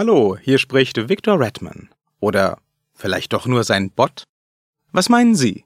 Hallo, 0.00 0.38
hier 0.40 0.58
spricht 0.58 1.08
Victor 1.08 1.40
Redman. 1.40 1.88
Oder 2.20 2.58
vielleicht 2.94 3.32
doch 3.32 3.46
nur 3.46 3.64
sein 3.64 3.90
Bot? 3.90 4.28
Was 4.92 5.08
meinen 5.08 5.34
Sie? 5.34 5.64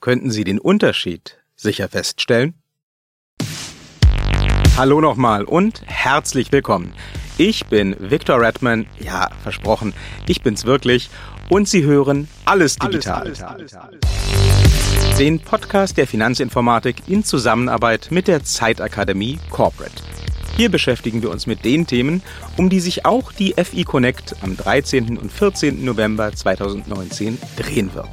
Könnten 0.00 0.32
Sie 0.32 0.42
den 0.42 0.58
Unterschied 0.58 1.38
sicher 1.54 1.88
feststellen? 1.88 2.54
Hallo 4.76 5.00
nochmal 5.00 5.44
und 5.44 5.82
herzlich 5.86 6.50
willkommen. 6.50 6.92
Ich 7.36 7.66
bin 7.66 7.94
Victor 8.00 8.40
Redman, 8.40 8.88
ja, 8.98 9.30
versprochen, 9.44 9.94
ich 10.26 10.42
bin's 10.42 10.64
wirklich 10.64 11.08
und 11.48 11.68
Sie 11.68 11.84
hören 11.84 12.26
alles 12.46 12.80
digital. 12.80 13.20
Alles, 13.20 13.44
alles, 13.44 13.74
alles, 13.74 14.00
Den 15.20 15.38
Podcast 15.38 15.96
der 15.96 16.08
Finanzinformatik 16.08 17.04
in 17.06 17.22
Zusammenarbeit 17.22 18.08
mit 18.10 18.26
der 18.26 18.42
Zeitakademie 18.42 19.38
Corporate. 19.50 20.02
Hier 20.58 20.72
beschäftigen 20.72 21.22
wir 21.22 21.30
uns 21.30 21.46
mit 21.46 21.64
den 21.64 21.86
Themen, 21.86 22.20
um 22.56 22.68
die 22.68 22.80
sich 22.80 23.04
auch 23.04 23.30
die 23.30 23.54
FI 23.56 23.84
Connect 23.84 24.34
am 24.42 24.56
13. 24.56 25.16
und 25.16 25.30
14. 25.30 25.84
November 25.84 26.32
2019 26.32 27.38
drehen 27.56 27.94
wird. 27.94 28.08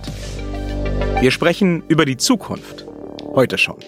Wir 1.22 1.31
sprechen 1.31 1.81
über 1.88 2.05
die 2.05 2.17
Zukunft. 2.17 2.86
Heute 3.34 3.58
schon. 3.58 3.80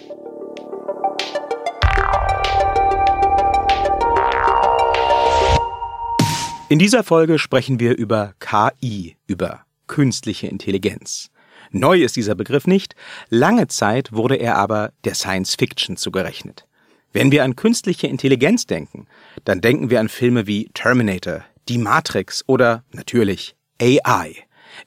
In 6.68 6.80
dieser 6.80 7.04
Folge 7.04 7.38
sprechen 7.38 7.78
wir 7.78 7.96
über 7.96 8.34
KI, 8.40 9.16
über 9.28 9.60
künstliche 9.86 10.48
Intelligenz. 10.48 11.30
Neu 11.70 12.02
ist 12.02 12.16
dieser 12.16 12.34
Begriff 12.34 12.66
nicht, 12.66 12.96
lange 13.28 13.68
Zeit 13.68 14.10
wurde 14.12 14.34
er 14.34 14.56
aber 14.56 14.90
der 15.04 15.14
Science 15.14 15.54
Fiction 15.54 15.96
zugerechnet. 15.96 16.67
Wenn 17.12 17.32
wir 17.32 17.42
an 17.44 17.56
künstliche 17.56 18.06
Intelligenz 18.06 18.66
denken, 18.66 19.06
dann 19.44 19.60
denken 19.60 19.88
wir 19.88 20.00
an 20.00 20.08
Filme 20.08 20.46
wie 20.46 20.68
Terminator, 20.74 21.44
Die 21.68 21.78
Matrix 21.78 22.44
oder 22.46 22.84
natürlich 22.92 23.56
AI. 23.80 24.34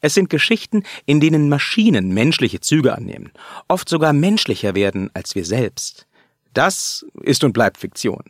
Es 0.01 0.13
sind 0.13 0.29
Geschichten, 0.29 0.83
in 1.05 1.19
denen 1.19 1.49
Maschinen 1.49 2.13
menschliche 2.13 2.59
Züge 2.59 2.95
annehmen, 2.95 3.31
oft 3.67 3.89
sogar 3.89 4.13
menschlicher 4.13 4.75
werden 4.75 5.09
als 5.13 5.33
wir 5.33 5.45
selbst. 5.45 6.07
Das 6.53 7.05
ist 7.23 7.43
und 7.43 7.53
bleibt 7.53 7.77
Fiktion. 7.77 8.23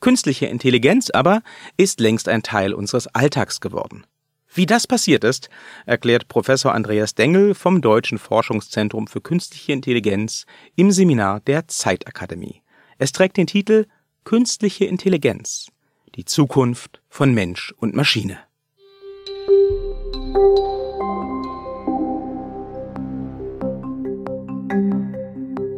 Künstliche 0.00 0.46
Intelligenz 0.46 1.10
aber 1.10 1.42
ist 1.76 2.00
längst 2.00 2.28
ein 2.28 2.42
Teil 2.42 2.72
unseres 2.72 3.06
Alltags 3.08 3.60
geworden. 3.60 4.06
Wie 4.52 4.66
das 4.66 4.86
passiert 4.86 5.24
ist, 5.24 5.50
erklärt 5.84 6.28
Professor 6.28 6.72
Andreas 6.74 7.14
Dengel 7.14 7.54
vom 7.54 7.82
Deutschen 7.82 8.18
Forschungszentrum 8.18 9.06
für 9.06 9.20
Künstliche 9.20 9.72
Intelligenz 9.72 10.46
im 10.76 10.92
Seminar 10.92 11.40
der 11.40 11.68
Zeitakademie. 11.68 12.63
Es 12.98 13.12
trägt 13.12 13.36
den 13.36 13.46
Titel 13.46 13.86
Künstliche 14.24 14.84
Intelligenz. 14.84 15.66
Die 16.14 16.24
Zukunft 16.24 17.02
von 17.08 17.34
Mensch 17.34 17.74
und 17.78 17.94
Maschine. 17.94 18.38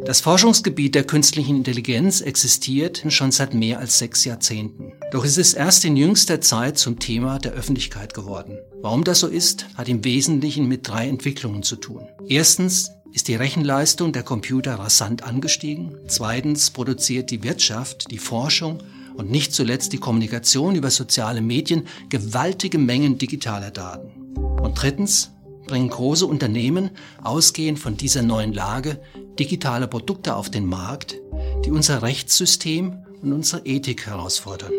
Das 0.05 0.21
Forschungsgebiet 0.21 0.95
der 0.95 1.03
künstlichen 1.03 1.57
Intelligenz 1.57 2.21
existiert 2.21 3.03
schon 3.09 3.33
seit 3.33 3.53
mehr 3.53 3.79
als 3.79 3.99
sechs 3.99 4.23
Jahrzehnten. 4.23 4.93
Doch 5.11 5.25
es 5.25 5.37
ist 5.37 5.55
erst 5.55 5.83
in 5.83 5.97
jüngster 5.97 6.39
Zeit 6.39 6.77
zum 6.77 6.97
Thema 6.97 7.39
der 7.39 7.51
Öffentlichkeit 7.51 8.13
geworden. 8.13 8.57
Warum 8.81 9.03
das 9.03 9.19
so 9.19 9.27
ist, 9.27 9.65
hat 9.75 9.89
im 9.89 10.05
Wesentlichen 10.05 10.69
mit 10.69 10.87
drei 10.87 11.09
Entwicklungen 11.09 11.61
zu 11.61 11.75
tun. 11.75 12.07
Erstens 12.25 12.91
ist 13.13 13.27
die 13.27 13.35
Rechenleistung 13.35 14.13
der 14.13 14.23
Computer 14.23 14.75
rasant 14.75 15.23
angestiegen. 15.23 15.95
Zweitens 16.07 16.71
produziert 16.71 17.31
die 17.31 17.43
Wirtschaft, 17.43 18.11
die 18.11 18.17
Forschung 18.17 18.83
und 19.15 19.31
nicht 19.31 19.53
zuletzt 19.53 19.93
die 19.93 19.97
Kommunikation 19.97 20.75
über 20.75 20.91
soziale 20.91 21.41
Medien 21.41 21.87
gewaltige 22.09 22.77
Mengen 22.77 23.17
digitaler 23.17 23.71
Daten. 23.71 24.11
Und 24.61 24.81
drittens 24.81 25.31
bringen 25.65 25.89
große 25.89 26.25
Unternehmen, 26.25 26.91
ausgehend 27.23 27.79
von 27.79 27.97
dieser 27.97 28.21
neuen 28.21 28.53
Lage, 28.53 29.01
digitale 29.37 29.87
Produkte 29.87 30.35
auf 30.35 30.49
den 30.49 30.65
Markt, 30.65 31.15
die 31.65 31.71
unser 31.71 32.01
Rechtssystem 32.01 33.05
und 33.21 33.33
unsere 33.33 33.65
Ethik 33.65 34.05
herausfordern. 34.05 34.71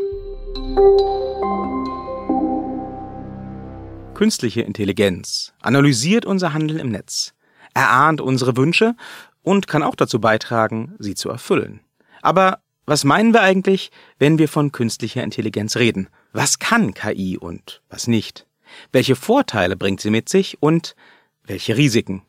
Künstliche 4.15 4.62
Intelligenz 4.62 5.53
analysiert 5.60 6.27
unser 6.27 6.53
Handeln 6.53 6.81
im 6.81 6.89
Netz 6.89 7.34
erahnt 7.75 8.21
unsere 8.21 8.56
Wünsche 8.56 8.95
und 9.43 9.67
kann 9.67 9.83
auch 9.83 9.95
dazu 9.95 10.21
beitragen, 10.21 10.95
sie 10.99 11.15
zu 11.15 11.31
erfüllen. 11.31 11.81
Aber 12.23 12.61
was 12.87 13.05
meinen 13.05 13.34
wir 13.34 13.43
eigentlich, 13.43 13.91
wenn 14.19 14.39
wir 14.39 14.49
von 14.49 14.73
künstlicher 14.73 15.23
Intelligenz 15.23 15.77
reden? 15.77 16.09
Was 16.33 16.59
kann 16.59 16.95
KI 16.95 17.37
und 17.37 17.83
was 17.89 18.07
nicht? 18.07 18.47
Welche 18.93 19.17
Vorteile 19.17 19.77
bringt 19.77 20.01
sie 20.01 20.11
mit 20.11 20.28
sich 20.28 20.62
und 20.62 20.97
welche 21.45 21.77
Risiken? 21.77 22.23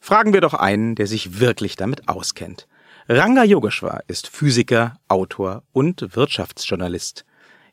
Fragen 0.00 0.32
wir 0.32 0.40
doch 0.40 0.54
einen, 0.54 0.94
der 0.94 1.06
sich 1.06 1.38
wirklich 1.40 1.76
damit 1.76 2.08
auskennt. 2.08 2.66
Ranga 3.08 3.44
Yogeshwar 3.44 4.02
ist 4.08 4.28
Physiker, 4.28 4.98
Autor 5.08 5.62
und 5.72 6.16
Wirtschaftsjournalist. 6.16 7.24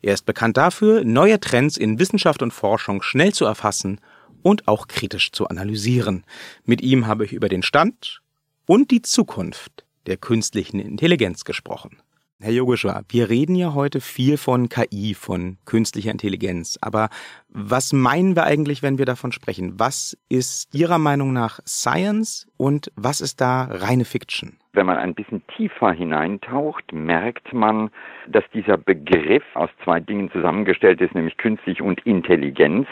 Er 0.02 0.14
ist 0.14 0.26
bekannt 0.26 0.56
dafür, 0.56 1.04
neue 1.04 1.40
Trends 1.40 1.76
in 1.76 1.98
Wissenschaft 1.98 2.42
und 2.42 2.52
Forschung 2.52 3.02
schnell 3.02 3.32
zu 3.34 3.44
erfassen 3.44 4.00
und 4.42 4.68
auch 4.68 4.88
kritisch 4.88 5.32
zu 5.32 5.48
analysieren. 5.48 6.24
Mit 6.64 6.82
ihm 6.82 7.06
habe 7.06 7.24
ich 7.24 7.32
über 7.32 7.48
den 7.48 7.62
Stand 7.62 8.20
und 8.66 8.90
die 8.90 9.02
Zukunft 9.02 9.84
der 10.06 10.16
künstlichen 10.16 10.80
Intelligenz 10.80 11.44
gesprochen. 11.44 11.98
Herr 12.42 12.52
Yogeshwar, 12.52 13.02
wir 13.10 13.28
reden 13.28 13.54
ja 13.54 13.74
heute 13.74 14.00
viel 14.00 14.38
von 14.38 14.70
KI, 14.70 15.12
von 15.12 15.58
künstlicher 15.66 16.10
Intelligenz. 16.10 16.78
Aber 16.80 17.10
was 17.50 17.92
meinen 17.92 18.34
wir 18.34 18.44
eigentlich, 18.44 18.82
wenn 18.82 18.96
wir 18.96 19.04
davon 19.04 19.30
sprechen? 19.30 19.78
Was 19.78 20.16
ist 20.30 20.74
Ihrer 20.74 20.96
Meinung 20.96 21.34
nach 21.34 21.60
Science 21.66 22.50
und 22.56 22.90
was 22.96 23.20
ist 23.20 23.42
da 23.42 23.64
reine 23.64 24.06
Fiction? 24.06 24.56
Wenn 24.72 24.86
man 24.86 24.96
ein 24.96 25.14
bisschen 25.14 25.42
tiefer 25.54 25.92
hineintaucht, 25.92 26.94
merkt 26.94 27.52
man, 27.52 27.90
dass 28.26 28.44
dieser 28.54 28.78
Begriff 28.78 29.44
aus 29.52 29.68
zwei 29.84 30.00
Dingen 30.00 30.30
zusammengestellt 30.30 31.02
ist, 31.02 31.14
nämlich 31.14 31.36
künstlich 31.36 31.82
und 31.82 32.00
Intelligenz 32.06 32.86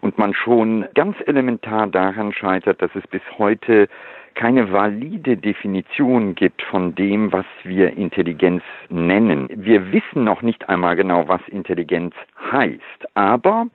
und 0.00 0.18
man 0.18 0.34
schon 0.34 0.86
ganz 0.94 1.16
elementar 1.26 1.86
daran 1.86 2.32
scheitert, 2.32 2.80
dass 2.82 2.90
es 2.94 3.06
bis 3.08 3.22
heute 3.38 3.88
keine 4.34 4.72
valide 4.72 5.36
Definition 5.36 6.34
gibt 6.34 6.62
von 6.62 6.94
dem, 6.94 7.32
was 7.32 7.46
wir 7.64 7.96
Intelligenz 7.96 8.62
nennen. 8.88 9.48
Wir 9.52 9.92
wissen 9.92 10.24
noch 10.24 10.42
nicht 10.42 10.68
einmal 10.68 10.96
genau, 10.96 11.28
was 11.28 11.40
Intelligenz 11.48 12.14
heißt. 12.50 13.08
Aber 13.14 13.66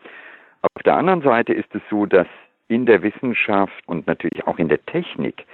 auf 0.62 0.84
der 0.84 0.96
anderen 0.96 1.22
Seite 1.22 1.53
ist 1.53 1.74
es 1.75 1.81
so, 1.90 2.06
dass 2.06 2.28
in 2.68 2.85
der 2.85 3.03
Wissenschaft 3.03 3.84
und 3.85 4.08
natürlich 4.08 4.47
auch 4.47 4.58
in 4.58 4.69
der 4.69 4.84
Technik 4.85 5.46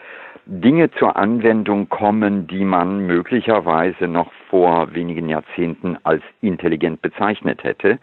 Dinge 0.46 0.90
zur 0.92 1.18
Anwendung 1.18 1.90
kommen, 1.90 2.48
die 2.48 2.64
man 2.64 3.06
möglicherweise 3.06 4.08
noch 4.08 4.32
vor 4.50 4.94
wenigen 4.94 5.28
Jahrzehnten 5.28 5.98
als 6.04 6.24
intelligent 6.42 7.02
bezeichnet 7.02 7.64
hätte. 7.64 8.00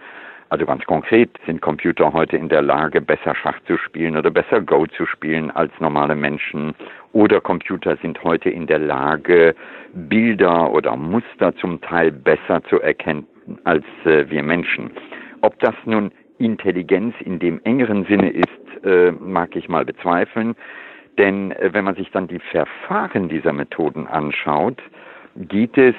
Also 0.51 0.65
ganz 0.65 0.85
konkret 0.87 1.31
sind 1.45 1.61
Computer 1.61 2.13
heute 2.13 2.37
in 2.37 2.49
der 2.49 2.63
Lage, 2.63 3.03
besser 3.03 3.35
Schach 3.35 3.59
zu 3.67 3.77
spielen 3.77 4.17
oder 4.17 4.31
besser 4.31 4.63
Go 4.63 4.87
zu 4.87 5.05
spielen 5.05 5.51
als 5.51 5.73
normale 5.79 6.15
Menschen. 6.15 6.75
Oder 7.13 7.41
Computer 7.41 7.97
sind 8.01 8.23
heute 8.25 8.49
in 8.49 8.67
der 8.67 8.79
Lage, 8.79 9.55
Bilder 9.93 10.73
oder 10.73 10.97
Muster 10.97 11.55
zum 11.57 11.81
Teil 11.83 12.13
besser 12.13 12.63
zu 12.65 12.81
erkennen 12.81 13.27
als 13.65 13.85
äh, 14.05 14.29
wir 14.31 14.43
Menschen. 14.43 14.91
Ob 15.43 15.59
das 15.61 15.75
nun 15.85 16.13
Intelligenz 16.39 17.15
in 17.21 17.39
dem 17.39 17.61
engeren 17.65 18.05
Sinne 18.05 18.31
ist, 18.31 18.85
äh, 18.85 19.13
mag 19.13 19.55
ich 19.55 19.69
mal 19.69 19.85
bezweifeln. 19.85 20.55
Denn 21.19 21.53
äh, 21.53 21.71
wenn 21.73 21.85
man 21.85 21.95
sich 21.95 22.11
dann 22.11 22.29
die 22.29 22.39
Verfahren 22.39 23.29
dieser 23.29 23.53
Methoden 23.53 24.07
anschaut, 24.07 24.81
geht 25.39 25.79
es 25.79 25.95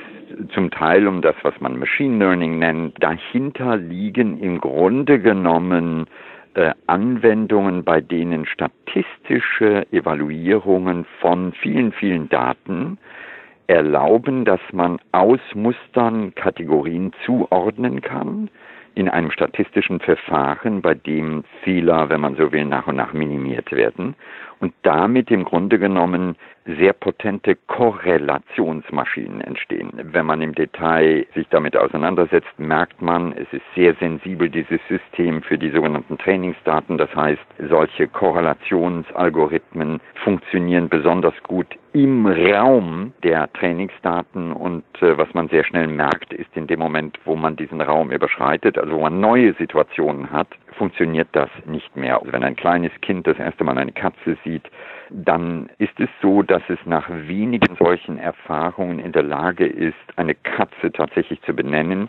zum 0.54 0.70
Teil 0.72 1.08
um 1.08 1.22
das, 1.22 1.36
was 1.44 1.60
man 1.60 1.80
Machine 1.80 2.18
Learning 2.18 2.60
nennt. 2.60 3.02
Dahinter 3.02 3.78
liegen 3.78 4.40
im 4.40 4.60
Grunde 4.60 5.20
genommen 5.20 6.08
äh, 6.56 6.74
Anwendungen, 6.88 7.84
bei 7.84 8.02
denen 8.02 8.46
statistische 8.46 9.88
Evaluierungen 9.92 11.06
von 11.20 11.54
vielen, 11.54 11.92
vielen 11.94 12.30
Daten 12.30 12.98
erlauben, 13.68 14.46
dass 14.46 14.62
man 14.72 15.00
aus 15.12 15.40
Mustern 15.54 16.34
Kategorien 16.36 17.14
zuordnen 17.26 18.02
kann 18.02 18.50
in 18.96 19.08
einem 19.08 19.32
statistischen 19.32 20.00
Verfahren, 20.00 20.82
bei 20.82 20.96
dem 20.96 21.44
Fehler, 21.64 22.10
wenn 22.10 22.20
man 22.20 22.36
so 22.36 22.52
will, 22.52 22.66
nach 22.66 22.88
und 22.88 22.96
nach 22.96 23.14
minimiert 23.14 23.72
werden. 23.72 24.16
Und 24.60 24.74
damit 24.84 25.32
im 25.32 25.46
Grunde 25.46 25.80
genommen 25.80 26.36
sehr 26.78 26.94
potente 26.94 27.56
Korrelationsmaschinen 27.68 29.42
entstehen. 29.42 29.92
Wenn 29.96 30.26
man 30.26 30.42
im 30.42 30.54
Detail 30.54 31.26
sich 31.34 31.48
damit 31.50 31.76
auseinandersetzt, 31.76 32.48
merkt 32.58 33.02
man, 33.02 33.34
es 33.34 33.48
ist 33.52 33.64
sehr 33.76 33.96
sensibel, 33.96 34.50
dieses 34.50 34.80
System 34.88 35.42
für 35.42 35.58
die 35.58 35.72
sogenannten 35.72 36.18
Trainingsdaten. 36.18 36.98
Das 36.98 37.14
heißt, 37.16 37.42
solche 37.70 38.08
Korrelationsalgorithmen 38.08 40.00
funktionieren 40.24 40.90
besonders 40.90 41.34
gut 41.44 41.68
im 41.94 42.28
Raum 42.28 43.14
der 43.24 43.52
Trainingsdaten 43.54 44.52
und 44.52 44.84
äh, 45.02 45.18
was 45.18 45.34
man 45.34 45.50
sehr 45.50 45.64
schnell 45.64 45.88
merkt, 45.88 46.34
ist 46.34 46.56
in 46.56 46.68
dem 46.68 46.80
Moment, 46.80 47.18
wo 47.26 47.36
man 47.36 47.56
diesen 47.56 47.82
Raum 47.82 48.12
überschreitet, 48.12 48.78
also 48.78 48.94
wo 48.94 49.02
man 49.02 49.20
neue 49.20 49.54
Situationen 49.54 50.32
hat, 50.32 50.50
funktioniert 50.80 51.28
das 51.34 51.50
nicht 51.66 51.96
mehr. 51.98 52.20
Also 52.20 52.32
wenn 52.32 52.44
ein 52.44 52.56
kleines 52.56 52.92
Kind 53.02 53.28
das 53.28 53.38
erste 53.38 53.66
Mal 53.66 53.78
eine 53.78 53.92
Katze 53.92 54.38
sieht, 54.46 54.64
dann 55.10 55.70
ist 55.78 56.00
es 56.00 56.08
so, 56.22 56.42
dass 56.42 56.64
es 56.70 56.80
nach 56.86 57.10
wenigen 57.10 57.76
solchen 57.76 58.18
Erfahrungen 58.18 59.00
in 59.00 59.12
der 59.12 59.24
Lage 59.24 59.68
ist, 59.68 59.98
eine 60.16 60.36
Katze 60.36 60.92
tatsächlich 60.94 61.42
zu 61.42 61.54
benennen. 61.54 62.08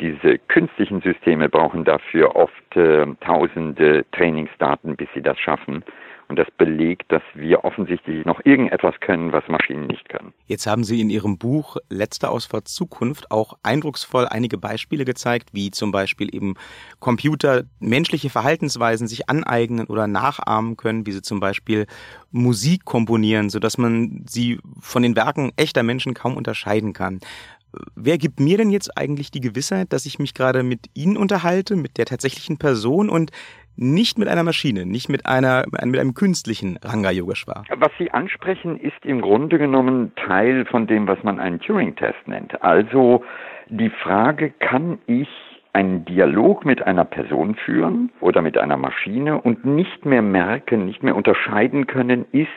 Diese 0.00 0.38
künstlichen 0.38 1.00
Systeme 1.00 1.48
brauchen 1.48 1.84
dafür 1.84 2.36
oft 2.36 2.76
äh, 2.76 3.06
tausende 3.20 4.04
Trainingsdaten, 4.12 4.96
bis 4.96 5.08
sie 5.14 5.22
das 5.22 5.38
schaffen. 5.38 5.82
Und 6.30 6.36
das 6.36 6.46
belegt, 6.58 7.10
dass 7.10 7.22
wir 7.34 7.64
offensichtlich 7.64 8.24
noch 8.24 8.40
irgendetwas 8.44 8.94
können, 9.00 9.32
was 9.32 9.42
Maschinen 9.48 9.88
nicht 9.88 10.08
können. 10.08 10.32
Jetzt 10.46 10.64
haben 10.64 10.84
Sie 10.84 11.00
in 11.00 11.10
Ihrem 11.10 11.38
Buch 11.38 11.76
Letzte 11.88 12.30
Ausfahrt 12.30 12.68
Zukunft 12.68 13.32
auch 13.32 13.58
eindrucksvoll 13.64 14.28
einige 14.28 14.56
Beispiele 14.56 15.04
gezeigt, 15.04 15.48
wie 15.54 15.72
zum 15.72 15.90
Beispiel 15.90 16.32
eben 16.32 16.54
Computer 17.00 17.64
menschliche 17.80 18.30
Verhaltensweisen 18.30 19.08
sich 19.08 19.28
aneignen 19.28 19.88
oder 19.88 20.06
nachahmen 20.06 20.76
können, 20.76 21.04
wie 21.04 21.10
sie 21.10 21.22
zum 21.22 21.40
Beispiel 21.40 21.86
Musik 22.30 22.84
komponieren, 22.84 23.50
sodass 23.50 23.76
man 23.76 24.24
sie 24.28 24.60
von 24.78 25.02
den 25.02 25.16
Werken 25.16 25.50
echter 25.56 25.82
Menschen 25.82 26.14
kaum 26.14 26.36
unterscheiden 26.36 26.92
kann 26.92 27.18
wer 27.94 28.18
gibt 28.18 28.40
mir 28.40 28.56
denn 28.56 28.70
jetzt 28.70 28.96
eigentlich 28.96 29.30
die 29.30 29.40
Gewissheit, 29.40 29.92
dass 29.92 30.06
ich 30.06 30.18
mich 30.18 30.34
gerade 30.34 30.62
mit 30.62 30.86
Ihnen 30.94 31.16
unterhalte, 31.16 31.76
mit 31.76 31.98
der 31.98 32.06
tatsächlichen 32.06 32.58
Person 32.58 33.08
und 33.08 33.30
nicht 33.80 34.18
mit 34.18 34.28
einer 34.28 34.42
Maschine, 34.42 34.84
nicht 34.86 35.08
mit 35.08 35.26
einer 35.26 35.64
mit 35.84 35.98
einem 35.98 36.14
künstlichen 36.14 36.78
Ranga 36.82 37.10
Yogeshwar. 37.10 37.64
Was 37.76 37.90
Sie 37.98 38.10
ansprechen, 38.10 38.78
ist 38.78 39.04
im 39.04 39.20
Grunde 39.22 39.58
genommen 39.58 40.12
Teil 40.16 40.66
von 40.66 40.86
dem, 40.86 41.08
was 41.08 41.22
man 41.22 41.40
einen 41.40 41.60
Turing-Test 41.60 42.26
nennt. 42.28 42.62
Also 42.62 43.24
die 43.68 43.90
Frage, 43.90 44.50
kann 44.58 44.98
ich 45.06 45.28
einen 45.72 46.04
Dialog 46.04 46.64
mit 46.64 46.82
einer 46.82 47.04
Person 47.04 47.54
führen 47.54 48.10
oder 48.20 48.42
mit 48.42 48.58
einer 48.58 48.76
Maschine 48.76 49.40
und 49.40 49.64
nicht 49.64 50.04
mehr 50.04 50.22
merken, 50.22 50.86
nicht 50.86 51.02
mehr 51.02 51.16
unterscheiden 51.16 51.86
können, 51.86 52.26
ist 52.32 52.48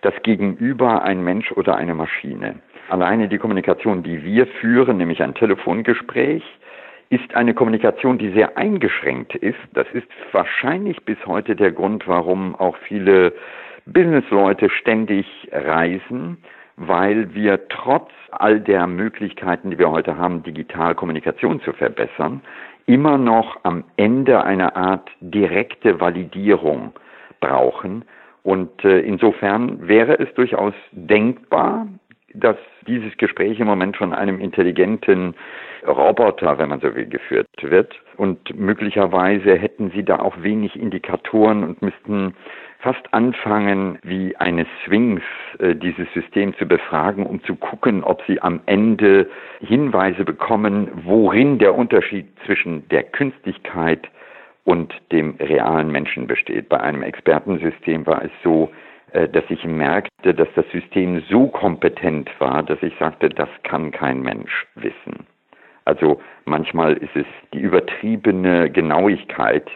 das 0.00 0.14
Gegenüber 0.22 1.02
ein 1.02 1.22
Mensch 1.22 1.52
oder 1.52 1.76
eine 1.76 1.94
Maschine. 1.94 2.56
Alleine 2.88 3.28
die 3.28 3.38
Kommunikation, 3.38 4.02
die 4.02 4.24
wir 4.24 4.46
führen, 4.46 4.96
nämlich 4.96 5.22
ein 5.22 5.34
Telefongespräch, 5.34 6.42
ist 7.12 7.34
eine 7.34 7.52
Kommunikation, 7.52 8.16
die 8.16 8.30
sehr 8.30 8.56
eingeschränkt 8.56 9.34
ist. 9.34 9.58
Das 9.74 9.86
ist 9.92 10.08
wahrscheinlich 10.32 11.04
bis 11.04 11.18
heute 11.26 11.54
der 11.54 11.70
Grund, 11.70 12.08
warum 12.08 12.54
auch 12.54 12.74
viele 12.88 13.34
Businessleute 13.84 14.70
ständig 14.70 15.26
reisen, 15.52 16.38
weil 16.76 17.34
wir 17.34 17.68
trotz 17.68 18.08
all 18.30 18.60
der 18.60 18.86
Möglichkeiten, 18.86 19.70
die 19.70 19.78
wir 19.78 19.90
heute 19.90 20.16
haben, 20.16 20.42
digital 20.42 20.94
Kommunikation 20.94 21.60
zu 21.60 21.74
verbessern, 21.74 22.40
immer 22.86 23.18
noch 23.18 23.58
am 23.62 23.84
Ende 23.98 24.42
eine 24.42 24.74
Art 24.74 25.10
direkte 25.20 26.00
Validierung 26.00 26.92
brauchen. 27.40 28.06
Und 28.42 28.86
äh, 28.86 29.00
insofern 29.00 29.86
wäre 29.86 30.18
es 30.18 30.32
durchaus 30.32 30.72
denkbar, 30.92 31.88
dass 32.32 32.56
dieses 32.86 33.16
Gespräch 33.16 33.60
im 33.60 33.66
Moment 33.66 33.96
von 33.96 34.12
einem 34.12 34.40
intelligenten 34.40 35.34
Roboter, 35.86 36.58
wenn 36.58 36.68
man 36.68 36.80
so 36.80 36.94
will, 36.94 37.06
geführt 37.06 37.48
wird. 37.60 37.94
Und 38.16 38.56
möglicherweise 38.58 39.56
hätten 39.56 39.90
sie 39.90 40.04
da 40.04 40.18
auch 40.18 40.42
wenig 40.42 40.78
Indikatoren 40.78 41.64
und 41.64 41.82
müssten 41.82 42.34
fast 42.78 43.12
anfangen, 43.14 43.98
wie 44.02 44.36
eine 44.36 44.66
Sphinx 44.84 45.22
äh, 45.58 45.74
dieses 45.74 46.12
System 46.12 46.54
zu 46.56 46.66
befragen, 46.66 47.26
um 47.26 47.42
zu 47.44 47.54
gucken, 47.54 48.02
ob 48.02 48.22
sie 48.26 48.40
am 48.42 48.60
Ende 48.66 49.30
Hinweise 49.60 50.24
bekommen, 50.24 50.90
worin 51.04 51.58
der 51.58 51.74
Unterschied 51.76 52.26
zwischen 52.44 52.88
der 52.88 53.04
Künstlichkeit 53.04 54.08
und 54.64 54.92
dem 55.10 55.36
realen 55.38 55.90
Menschen 55.90 56.26
besteht. 56.26 56.68
Bei 56.68 56.80
einem 56.80 57.02
Expertensystem 57.02 58.06
war 58.06 58.24
es 58.24 58.30
so, 58.42 58.70
dass 59.12 59.44
ich 59.48 59.64
merkte, 59.64 60.34
dass 60.34 60.48
das 60.54 60.64
System 60.72 61.22
so 61.28 61.48
kompetent 61.48 62.30
war, 62.38 62.62
dass 62.62 62.82
ich 62.82 62.94
sagte, 62.98 63.28
das 63.28 63.48
kann 63.62 63.90
kein 63.90 64.20
Mensch 64.22 64.66
wissen. 64.74 65.26
Also 65.84 66.20
manchmal 66.44 66.94
ist 66.94 67.14
es 67.14 67.26
die 67.52 67.58
übertriebene 67.58 68.70
Genauigkeit, 68.70 69.68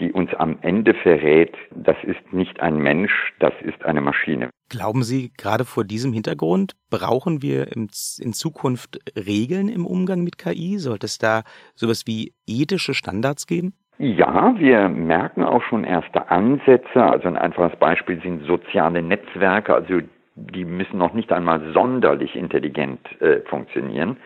die 0.00 0.12
uns 0.12 0.34
am 0.34 0.58
Ende 0.62 0.94
verrät, 0.94 1.54
das 1.70 1.96
ist 2.02 2.32
nicht 2.32 2.60
ein 2.60 2.76
Mensch, 2.78 3.32
das 3.38 3.52
ist 3.62 3.84
eine 3.84 4.00
Maschine. 4.00 4.50
Glauben 4.68 5.02
Sie, 5.02 5.32
gerade 5.36 5.64
vor 5.64 5.84
diesem 5.84 6.12
Hintergrund 6.12 6.74
brauchen 6.90 7.42
wir 7.42 7.76
in 7.76 7.88
Zukunft 7.88 8.98
Regeln 9.16 9.68
im 9.68 9.86
Umgang 9.86 10.24
mit 10.24 10.38
KI? 10.38 10.78
Sollte 10.78 11.06
es 11.06 11.18
da 11.18 11.42
sowas 11.74 12.06
wie 12.06 12.34
ethische 12.46 12.94
Standards 12.94 13.46
geben? 13.46 13.74
Ja, 14.02 14.52
wir 14.58 14.88
merken 14.88 15.44
auch 15.44 15.62
schon 15.62 15.84
erste 15.84 16.28
Ansätze. 16.28 17.00
Also 17.00 17.28
ein 17.28 17.36
einfaches 17.36 17.78
Beispiel 17.78 18.20
sind 18.20 18.44
soziale 18.46 19.00
Netzwerke. 19.00 19.72
Also 19.72 20.00
die 20.34 20.64
müssen 20.64 20.98
noch 20.98 21.14
nicht 21.14 21.30
einmal 21.30 21.72
sonderlich 21.72 22.34
intelligent 22.34 22.98
äh, 23.22 23.42
funktionieren. 23.42 24.16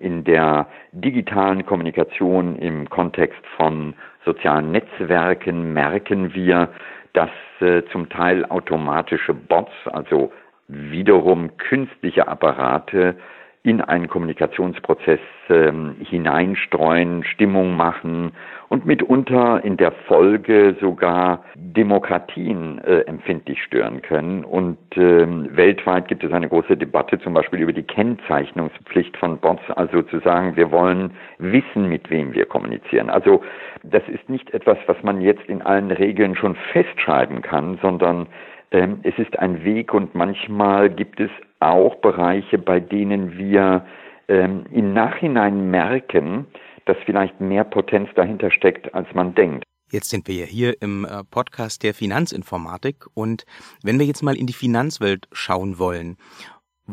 In 0.00 0.24
der 0.24 0.66
digitalen 0.90 1.64
Kommunikation 1.64 2.56
im 2.56 2.90
Kontext 2.90 3.40
von 3.56 3.94
sozialen 4.24 4.72
Netzwerken 4.72 5.74
merken 5.74 6.34
wir, 6.34 6.68
dass 7.12 7.30
äh, 7.60 7.84
zum 7.92 8.08
Teil 8.08 8.44
automatische 8.46 9.32
Bots, 9.32 9.70
also 9.92 10.32
wiederum 10.66 11.56
künstliche 11.56 12.26
Apparate, 12.26 13.14
in 13.62 13.82
einen 13.82 14.08
Kommunikationsprozess 14.08 15.20
ähm, 15.50 15.96
hineinstreuen, 16.00 17.24
Stimmung 17.24 17.76
machen 17.76 18.32
und 18.70 18.86
mitunter 18.86 19.62
in 19.62 19.76
der 19.76 19.92
Folge 20.08 20.76
sogar 20.80 21.44
Demokratien 21.56 22.78
äh, 22.78 23.00
empfindlich 23.00 23.62
stören 23.62 24.00
können. 24.00 24.44
Und 24.44 24.78
ähm, 24.96 25.50
weltweit 25.52 26.08
gibt 26.08 26.24
es 26.24 26.32
eine 26.32 26.48
große 26.48 26.76
Debatte 26.78 27.18
zum 27.18 27.34
Beispiel 27.34 27.60
über 27.60 27.74
die 27.74 27.82
Kennzeichnungspflicht 27.82 29.14
von 29.18 29.38
Bots, 29.38 29.62
also 29.76 30.00
zu 30.02 30.20
sagen, 30.20 30.56
wir 30.56 30.70
wollen 30.70 31.10
wissen, 31.36 31.86
mit 31.86 32.08
wem 32.08 32.32
wir 32.32 32.46
kommunizieren. 32.46 33.10
Also 33.10 33.42
das 33.82 34.02
ist 34.08 34.30
nicht 34.30 34.54
etwas, 34.54 34.78
was 34.86 34.96
man 35.02 35.20
jetzt 35.20 35.44
in 35.48 35.60
allen 35.60 35.90
Regeln 35.90 36.34
schon 36.34 36.56
festschreiben 36.72 37.42
kann, 37.42 37.78
sondern 37.82 38.26
ähm, 38.70 39.00
es 39.02 39.18
ist 39.18 39.38
ein 39.38 39.64
Weg 39.64 39.92
und 39.92 40.14
manchmal 40.14 40.88
gibt 40.88 41.20
es 41.20 41.30
auch 41.60 41.94
Bereiche, 41.96 42.58
bei 42.58 42.80
denen 42.80 43.38
wir 43.38 43.86
ähm, 44.28 44.64
im 44.72 44.92
Nachhinein 44.92 45.70
merken, 45.70 46.46
dass 46.86 46.96
vielleicht 47.04 47.40
mehr 47.40 47.64
Potenz 47.64 48.08
dahinter 48.16 48.50
steckt, 48.50 48.92
als 48.94 49.06
man 49.14 49.34
denkt. 49.34 49.64
Jetzt 49.92 50.10
sind 50.10 50.28
wir 50.28 50.36
ja 50.36 50.44
hier 50.44 50.80
im 50.80 51.04
äh, 51.04 51.24
Podcast 51.24 51.82
der 51.82 51.94
Finanzinformatik 51.94 53.06
und 53.14 53.44
wenn 53.82 53.98
wir 53.98 54.06
jetzt 54.06 54.22
mal 54.22 54.36
in 54.36 54.46
die 54.46 54.52
Finanzwelt 54.52 55.26
schauen 55.32 55.78
wollen 55.78 56.16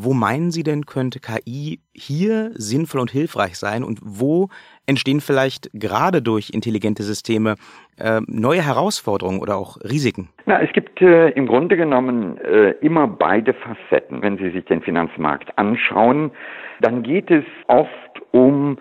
wo 0.03 0.13
meinen 0.13 0.51
Sie 0.51 0.63
denn, 0.63 0.85
könnte 0.85 1.19
KI 1.19 1.79
hier 1.93 2.51
sinnvoll 2.53 3.01
und 3.01 3.11
hilfreich 3.11 3.57
sein 3.57 3.83
und 3.83 3.99
wo 4.01 4.49
entstehen 4.85 5.21
vielleicht 5.21 5.69
gerade 5.73 6.21
durch 6.21 6.51
intelligente 6.53 7.03
Systeme 7.03 7.55
äh, 7.99 8.21
neue 8.27 8.61
Herausforderungen 8.61 9.39
oder 9.39 9.57
auch 9.57 9.77
Risiken? 9.83 10.29
Na, 10.45 10.61
es 10.61 10.71
gibt 10.73 11.01
äh, 11.01 11.29
im 11.29 11.47
Grunde 11.47 11.77
genommen 11.77 12.37
äh, 12.37 12.71
immer 12.81 13.07
beide 13.07 13.53
Facetten. 13.53 14.21
Wenn 14.21 14.37
Sie 14.37 14.51
sich 14.51 14.65
den 14.65 14.81
Finanzmarkt 14.81 15.57
anschauen, 15.57 16.31
dann 16.81 17.03
geht 17.03 17.31
es 17.31 17.45
oft 17.67 18.21
um 18.31 18.77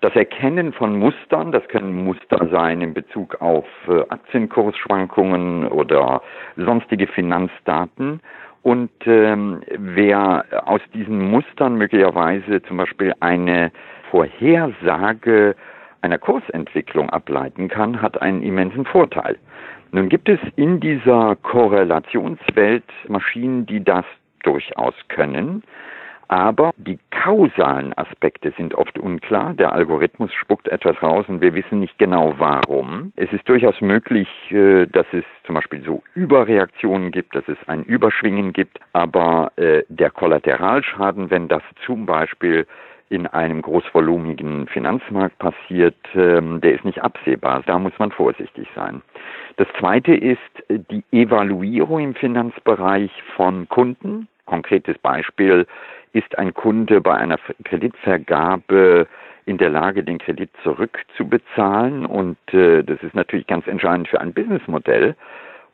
das 0.00 0.14
Erkennen 0.14 0.72
von 0.72 0.98
Mustern, 0.98 1.52
das 1.52 1.66
können 1.68 2.04
Muster 2.04 2.48
sein 2.50 2.80
in 2.82 2.92
Bezug 2.92 3.40
auf 3.40 3.64
äh, 3.88 4.02
Aktienkursschwankungen 4.08 5.68
oder 5.68 6.22
sonstige 6.56 7.06
Finanzdaten. 7.06 8.20
Und 8.66 8.90
ähm, 9.06 9.62
wer 9.78 10.44
aus 10.64 10.80
diesen 10.92 11.30
Mustern 11.30 11.78
möglicherweise 11.78 12.60
zum 12.62 12.78
Beispiel 12.78 13.14
eine 13.20 13.70
Vorhersage 14.10 15.54
einer 16.00 16.18
Kursentwicklung 16.18 17.08
ableiten 17.10 17.68
kann, 17.68 18.02
hat 18.02 18.20
einen 18.20 18.42
immensen 18.42 18.84
Vorteil. 18.84 19.38
Nun 19.92 20.08
gibt 20.08 20.28
es 20.28 20.40
in 20.56 20.80
dieser 20.80 21.36
Korrelationswelt 21.36 22.82
Maschinen, 23.06 23.66
die 23.66 23.84
das 23.84 24.04
durchaus 24.42 24.94
können. 25.06 25.62
Aber 26.28 26.72
die 26.76 26.98
kausalen 27.10 27.96
Aspekte 27.96 28.52
sind 28.56 28.74
oft 28.74 28.98
unklar. 28.98 29.54
Der 29.54 29.72
Algorithmus 29.72 30.32
spuckt 30.32 30.68
etwas 30.68 31.00
raus 31.02 31.24
und 31.28 31.40
wir 31.40 31.54
wissen 31.54 31.80
nicht 31.80 31.98
genau 31.98 32.34
warum. 32.38 33.12
Es 33.16 33.32
ist 33.32 33.48
durchaus 33.48 33.80
möglich, 33.80 34.28
äh, 34.50 34.86
dass 34.86 35.06
es 35.12 35.24
zum 35.44 35.54
Beispiel 35.54 35.82
so 35.84 36.02
Überreaktionen 36.14 37.10
gibt, 37.12 37.34
dass 37.34 37.46
es 37.48 37.58
ein 37.66 37.84
Überschwingen 37.84 38.52
gibt, 38.52 38.78
aber 38.92 39.52
äh, 39.56 39.84
der 39.88 40.10
Kollateralschaden, 40.10 41.30
wenn 41.30 41.48
das 41.48 41.62
zum 41.84 42.06
Beispiel 42.06 42.66
in 43.08 43.26
einem 43.26 43.62
großvolumigen 43.62 44.66
Finanzmarkt 44.66 45.38
passiert, 45.38 45.96
ähm, 46.14 46.60
der 46.60 46.74
ist 46.74 46.84
nicht 46.84 47.02
absehbar. 47.02 47.62
Da 47.64 47.78
muss 47.78 47.92
man 47.98 48.10
vorsichtig 48.10 48.68
sein. 48.74 49.02
Das 49.56 49.68
Zweite 49.78 50.14
ist 50.14 50.40
die 50.68 51.04
Evaluierung 51.12 52.00
im 52.00 52.14
Finanzbereich 52.14 53.10
von 53.36 53.68
Kunden. 53.68 54.28
Konkretes 54.44 54.98
Beispiel, 54.98 55.66
ist 56.16 56.38
ein 56.38 56.54
Kunde 56.54 57.00
bei 57.02 57.14
einer 57.14 57.38
Kreditvergabe 57.64 59.06
in 59.44 59.58
der 59.58 59.68
Lage, 59.68 60.02
den 60.02 60.18
Kredit 60.18 60.50
zurückzubezahlen. 60.62 62.06
Und 62.06 62.38
äh, 62.52 62.82
das 62.82 63.02
ist 63.02 63.14
natürlich 63.14 63.46
ganz 63.46 63.66
entscheidend 63.66 64.08
für 64.08 64.20
ein 64.20 64.32
Businessmodell. 64.32 65.14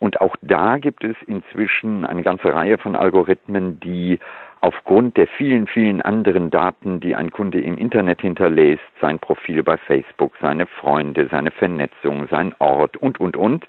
Und 0.01 0.21
auch 0.21 0.35
da 0.43 0.79
gibt 0.79 1.05
es 1.05 1.17
inzwischen 1.27 2.05
eine 2.05 2.23
ganze 2.23 2.53
Reihe 2.53 2.77
von 2.77 2.97
Algorithmen, 2.97 3.79
die 3.79 4.19
aufgrund 4.61 5.17
der 5.17 5.29
vielen, 5.29 5.69
vielen 5.69 6.03
anderen 6.03 6.51
Daten, 6.51 6.99
die 6.99 7.15
ein 7.15 7.31
Kunde 7.31 7.61
im 7.61 7.79
Internet 7.79 8.21
hinterlässt, 8.21 8.83
sein 9.01 9.21
Profil 9.21 9.63
bei 9.63 9.77
Facebook, 9.77 10.33
seine 10.41 10.67
Freunde, 10.67 11.29
seine 11.31 11.53
Vernetzung, 11.53 12.27
sein 12.29 12.53
Ort 12.59 12.97
und, 12.97 13.21
und, 13.21 13.37
und, 13.37 13.65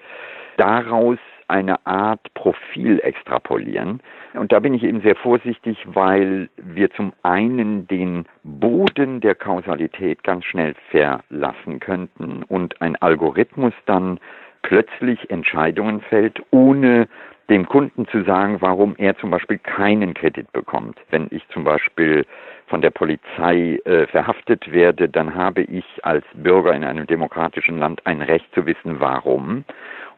daraus 0.57 1.19
eine 1.47 1.85
Art 1.85 2.33
Profil 2.33 2.99
extrapolieren. 3.03 4.01
Und 4.33 4.51
da 4.51 4.59
bin 4.59 4.73
ich 4.73 4.83
eben 4.83 5.01
sehr 5.01 5.15
vorsichtig, 5.15 5.77
weil 5.85 6.49
wir 6.57 6.89
zum 6.91 7.13
einen 7.23 7.87
den 7.87 8.25
Boden 8.43 9.21
der 9.21 9.35
Kausalität 9.35 10.23
ganz 10.23 10.45
schnell 10.45 10.75
verlassen 10.89 11.79
könnten 11.79 12.43
und 12.43 12.81
ein 12.81 12.95
Algorithmus 12.97 13.73
dann 13.85 14.19
plötzlich 14.63 15.29
Entscheidungen 15.29 16.01
fällt, 16.01 16.41
ohne 16.51 17.07
dem 17.49 17.67
Kunden 17.67 18.07
zu 18.07 18.23
sagen, 18.23 18.61
warum 18.61 18.95
er 18.97 19.17
zum 19.17 19.29
Beispiel 19.29 19.57
keinen 19.57 20.13
Kredit 20.13 20.51
bekommt. 20.53 20.97
Wenn 21.09 21.27
ich 21.29 21.47
zum 21.49 21.63
Beispiel 21.65 22.25
von 22.67 22.81
der 22.81 22.89
Polizei 22.89 23.79
äh, 23.85 24.07
verhaftet 24.07 24.71
werde, 24.71 25.09
dann 25.09 25.35
habe 25.35 25.61
ich 25.61 25.85
als 26.03 26.25
Bürger 26.33 26.73
in 26.73 26.83
einem 26.83 27.05
demokratischen 27.05 27.77
Land 27.77 28.05
ein 28.05 28.21
Recht 28.21 28.47
zu 28.55 28.65
wissen, 28.65 28.99
warum. 28.99 29.65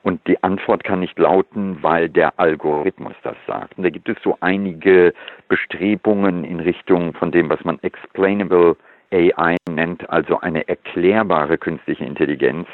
Und 0.05 0.21
die 0.27 0.41
Antwort 0.43 0.83
kann 0.83 0.99
nicht 0.99 1.17
lauten, 1.17 1.79
weil 1.81 2.09
der 2.09 2.39
Algorithmus 2.39 3.15
das 3.23 3.35
sagt. 3.47 3.75
Und 3.75 3.85
da 3.85 3.89
gibt 3.89 4.07
es 4.07 4.15
so 4.23 4.37
einige 4.39 5.15
Bestrebungen 5.49 6.43
in 6.43 6.59
Richtung 6.59 7.13
von 7.15 7.31
dem, 7.31 7.49
was 7.49 7.63
man 7.63 7.79
explainable 7.81 8.75
AI 9.11 9.55
nennt, 9.67 10.07
also 10.11 10.39
eine 10.41 10.67
erklärbare 10.67 11.57
künstliche 11.57 12.05
Intelligenz. 12.05 12.67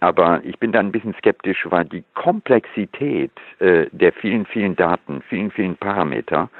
Aber 0.00 0.42
ich 0.44 0.58
bin 0.58 0.72
da 0.72 0.80
ein 0.80 0.92
bisschen 0.92 1.14
skeptisch, 1.14 1.66
weil 1.70 1.86
die 1.86 2.04
Komplexität 2.14 3.32
äh, 3.60 3.86
der 3.90 4.12
vielen, 4.12 4.44
vielen 4.44 4.76
Daten, 4.76 5.22
vielen, 5.22 5.50
vielen 5.50 5.74
Parameter 5.74 6.50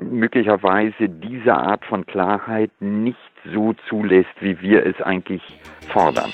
möglicherweise 0.00 1.08
diese 1.08 1.54
Art 1.54 1.84
von 1.84 2.04
Klarheit 2.04 2.72
nicht 2.80 3.16
so 3.54 3.74
zulässt, 3.88 4.34
wie 4.40 4.60
wir 4.60 4.84
es 4.84 5.00
eigentlich 5.02 5.42
fordern. 5.92 6.32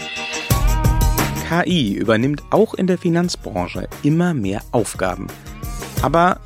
KI 1.49 1.95
übernimmt 1.95 2.43
auch 2.51 2.75
in 2.75 2.87
der 2.87 2.99
Finanzbranche 2.99 3.89
immer 4.03 4.35
mehr 4.35 4.61
Aufgaben. 4.73 5.29
Aber 6.03 6.41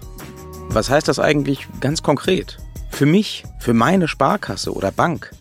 was 0.68 0.90
heißt 0.90 1.09
das 1.09 1.18
eigentlich 1.18 1.66
ganz 1.80 2.04
konkret? 2.04 2.59
Für 2.90 3.04
mich, 3.04 3.42
für 3.59 3.75
meine 3.75 4.06
Sparkasse 4.06 4.73
oder 4.73 4.92
Bank? 4.92 5.32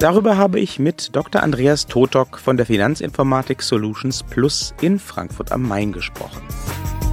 Darüber 0.00 0.36
habe 0.36 0.60
ich 0.60 0.78
mit 0.78 1.16
Dr. 1.16 1.42
Andreas 1.42 1.86
Totok 1.86 2.38
von 2.38 2.58
der 2.58 2.66
Finanzinformatik 2.66 3.62
Solutions 3.62 4.22
Plus 4.22 4.74
in 4.82 4.98
Frankfurt 4.98 5.50
am 5.50 5.62
Main 5.62 5.92
gesprochen. 5.92 6.42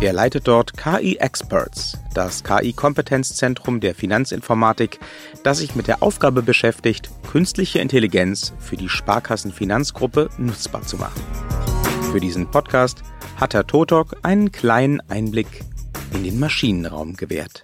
Er 0.01 0.11
leitet 0.11 0.47
dort 0.47 0.75
KI 0.75 1.15
Experts, 1.15 1.97
das 2.13 2.43
KI-Kompetenzzentrum 2.43 3.79
der 3.79 3.95
Finanzinformatik, 3.95 4.99
das 5.43 5.59
sich 5.59 5.73
mit 5.75 5.87
der 5.87 6.03
Aufgabe 6.03 6.41
beschäftigt, 6.41 7.09
künstliche 7.31 7.79
Intelligenz 7.79 8.53
für 8.59 8.75
die 8.75 8.89
Sparkassenfinanzgruppe 8.89 10.29
nutzbar 10.37 10.81
zu 10.81 10.97
machen. 10.97 11.21
Für 12.11 12.19
diesen 12.19 12.51
Podcast 12.51 13.03
hat 13.37 13.53
Herr 13.53 13.65
Totok 13.65 14.17
einen 14.21 14.51
kleinen 14.51 14.99
Einblick 15.09 15.63
in 16.13 16.23
den 16.23 16.39
Maschinenraum 16.39 17.15
gewährt. 17.15 17.63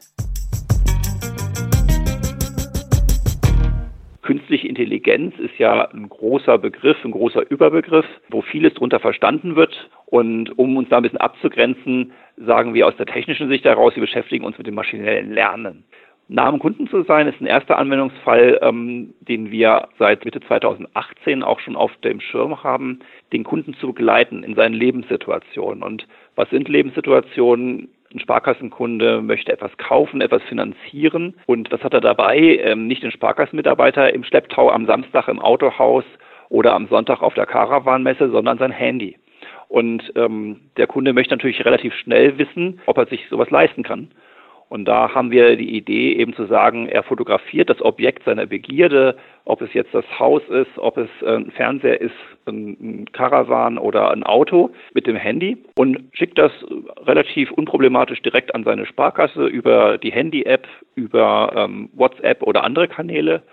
Künstliche 4.62 4.68
Intelligenz 4.68 5.34
ist 5.40 5.58
ja 5.58 5.90
ein 5.92 6.08
großer 6.08 6.58
Begriff, 6.58 6.98
ein 7.04 7.12
großer 7.12 7.50
Überbegriff, 7.50 8.06
wo 8.30 8.42
vieles 8.42 8.74
darunter 8.74 9.00
verstanden 9.00 9.56
wird. 9.56 9.90
Und 10.06 10.58
um 10.58 10.78
uns 10.78 10.90
da 10.90 10.98
ein 10.98 11.04
bisschen 11.04 11.20
abzugrenzen, 11.20 12.12
sagen 12.38 12.74
wir 12.74 12.88
aus 12.88 12.96
der 12.98 13.06
technischen 13.08 13.50
Sicht 13.50 13.66
heraus, 13.66 13.96
wir 13.96 14.02
beschäftigen 14.02 14.46
uns 14.46 14.58
mit 14.58 14.68
dem 14.68 14.76
maschinellen 14.76 15.34
Lernen. 15.34 15.84
Nah 16.28 16.48
am 16.48 16.60
Kunden 16.60 16.88
zu 16.88 17.02
sein 17.04 17.28
ist 17.28 17.42
ein 17.42 17.48
erster 17.48 17.78
Anwendungsfall, 17.78 18.60
ähm, 18.62 19.14
den 19.22 19.52
wir 19.52 19.90
seit 19.98 20.24
Mitte 20.24 20.40
2018 20.42 21.44
auch 21.44 21.60
schon 21.60 21.76
auf 21.76 21.92
dem 22.04 22.22
Schirm 22.22 22.64
haben, 22.64 23.00
den 23.34 23.44
Kunden 23.44 23.74
zu 23.74 23.88
begleiten 23.88 24.44
in 24.44 24.56
seinen 24.56 24.76
Lebenssituationen. 24.76 25.84
Und 25.84 26.08
was 26.36 26.50
sind 26.52 26.70
Lebenssituationen? 26.70 27.90
Ein 28.14 28.20
Sparkassenkunde 28.20 29.22
möchte 29.22 29.54
etwas 29.54 29.76
kaufen, 29.78 30.20
etwas 30.20 30.44
finanzieren. 30.44 31.36
Und 31.46 31.72
was 31.72 31.82
hat 31.82 31.94
er 31.94 32.02
dabei? 32.02 32.60
Ähm, 32.62 32.88
nicht 32.88 33.04
den 33.04 33.12
Sparkassenmitarbeiter 33.12 34.14
im 34.14 34.24
Schlepptau 34.24 34.70
am 34.70 34.86
Samstag 34.86 35.28
im 35.30 35.40
Autohaus 35.40 36.04
oder 36.50 36.74
am 36.74 36.88
Sonntag 36.88 37.22
auf 37.22 37.34
der 37.36 37.46
Karawanmesse, 37.46 38.30
sondern 38.30 38.58
sein 38.58 38.72
Handy. 38.72 39.18
Und 39.70 40.12
ähm, 40.18 40.60
der 40.76 40.88
Kunde 40.88 41.14
möchte 41.14 41.34
natürlich 41.34 41.64
relativ 41.64 41.94
schnell 41.94 42.38
wissen, 42.38 42.82
ob 42.88 42.98
er 42.98 43.06
sich 43.06 43.30
sowas 43.30 43.50
leisten 43.50 43.84
kann. 43.84 44.10
Und 44.72 44.86
da 44.86 45.14
haben 45.14 45.32
wir 45.32 45.58
die 45.58 45.76
Idee 45.76 46.14
eben 46.14 46.34
zu 46.34 46.46
sagen, 46.46 46.88
er 46.88 47.04
fotografiert 47.04 47.70
das 47.70 47.82
Objekt 47.82 48.24
seiner 48.24 48.46
Begierde, 48.46 49.18
ob 49.44 49.62
es 49.62 49.74
jetzt 49.74 49.94
das 49.94 50.06
Haus 50.18 50.42
ist, 50.48 50.78
ob 50.78 50.96
es 50.96 51.10
äh, 51.22 51.36
ein 51.36 51.52
Fernseher 51.52 52.00
ist, 52.00 52.16
ein 52.46 53.04
Caravan 53.12 53.78
oder 53.78 54.12
ein 54.12 54.24
Auto 54.24 54.70
mit 54.94 55.08
dem 55.08 55.18
Handy 55.18 55.58
und 55.76 56.00
schickt 56.14 56.38
das 56.38 56.54
relativ 57.06 57.52
unproblematisch 57.52 58.22
direkt 58.22 58.56
an 58.56 58.64
seine 58.64 58.86
Sparkasse 58.86 59.46
über 59.46 59.98
die 59.98 60.14
Handy-App, 60.14 60.66
über 60.96 61.52
ähm, 61.54 61.90
WhatsApp 61.92 62.42
oder 62.42 62.64
andere 62.64 62.88
Kanäle 62.88 63.44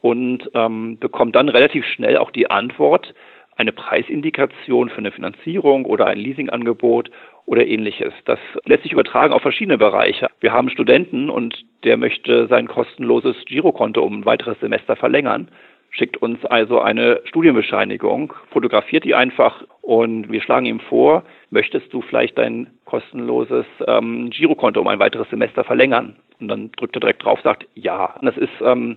und 0.00 0.50
ähm, 0.54 0.96
bekommt 0.98 1.36
dann 1.36 1.50
relativ 1.50 1.84
schnell 1.84 2.16
auch 2.16 2.30
die 2.30 2.50
Antwort, 2.50 3.12
eine 3.56 3.72
Preisindikation 3.72 4.88
für 4.88 4.98
eine 4.98 5.12
Finanzierung 5.12 5.84
oder 5.84 6.06
ein 6.06 6.18
Leasingangebot 6.18 7.10
oder 7.46 7.66
ähnliches. 7.66 8.12
Das 8.24 8.38
lässt 8.64 8.82
sich 8.84 8.92
übertragen 8.92 9.32
auf 9.32 9.42
verschiedene 9.42 9.78
Bereiche. 9.78 10.28
Wir 10.40 10.52
haben 10.52 10.70
Studenten 10.70 11.30
und 11.30 11.64
der 11.84 11.96
möchte 11.96 12.46
sein 12.46 12.68
kostenloses 12.68 13.36
Girokonto 13.46 14.02
um 14.02 14.20
ein 14.20 14.24
weiteres 14.24 14.58
Semester 14.60 14.96
verlängern 14.96 15.48
schickt 15.92 16.16
uns 16.16 16.44
also 16.46 16.80
eine 16.80 17.20
Studienbescheinigung, 17.24 18.32
fotografiert 18.50 19.04
die 19.04 19.14
einfach 19.14 19.62
und 19.82 20.32
wir 20.32 20.40
schlagen 20.40 20.66
ihm 20.66 20.80
vor, 20.80 21.22
möchtest 21.50 21.92
du 21.92 22.00
vielleicht 22.00 22.38
dein 22.38 22.68
kostenloses 22.86 23.66
ähm, 23.86 24.30
Girokonto 24.30 24.80
um 24.80 24.88
ein 24.88 24.98
weiteres 24.98 25.28
Semester 25.28 25.64
verlängern? 25.64 26.16
Und 26.40 26.48
dann 26.48 26.72
drückt 26.72 26.96
er 26.96 27.00
direkt 27.00 27.24
drauf, 27.24 27.40
sagt 27.42 27.66
ja. 27.74 28.14
Das 28.22 28.36
ist 28.36 28.50
ähm, 28.64 28.96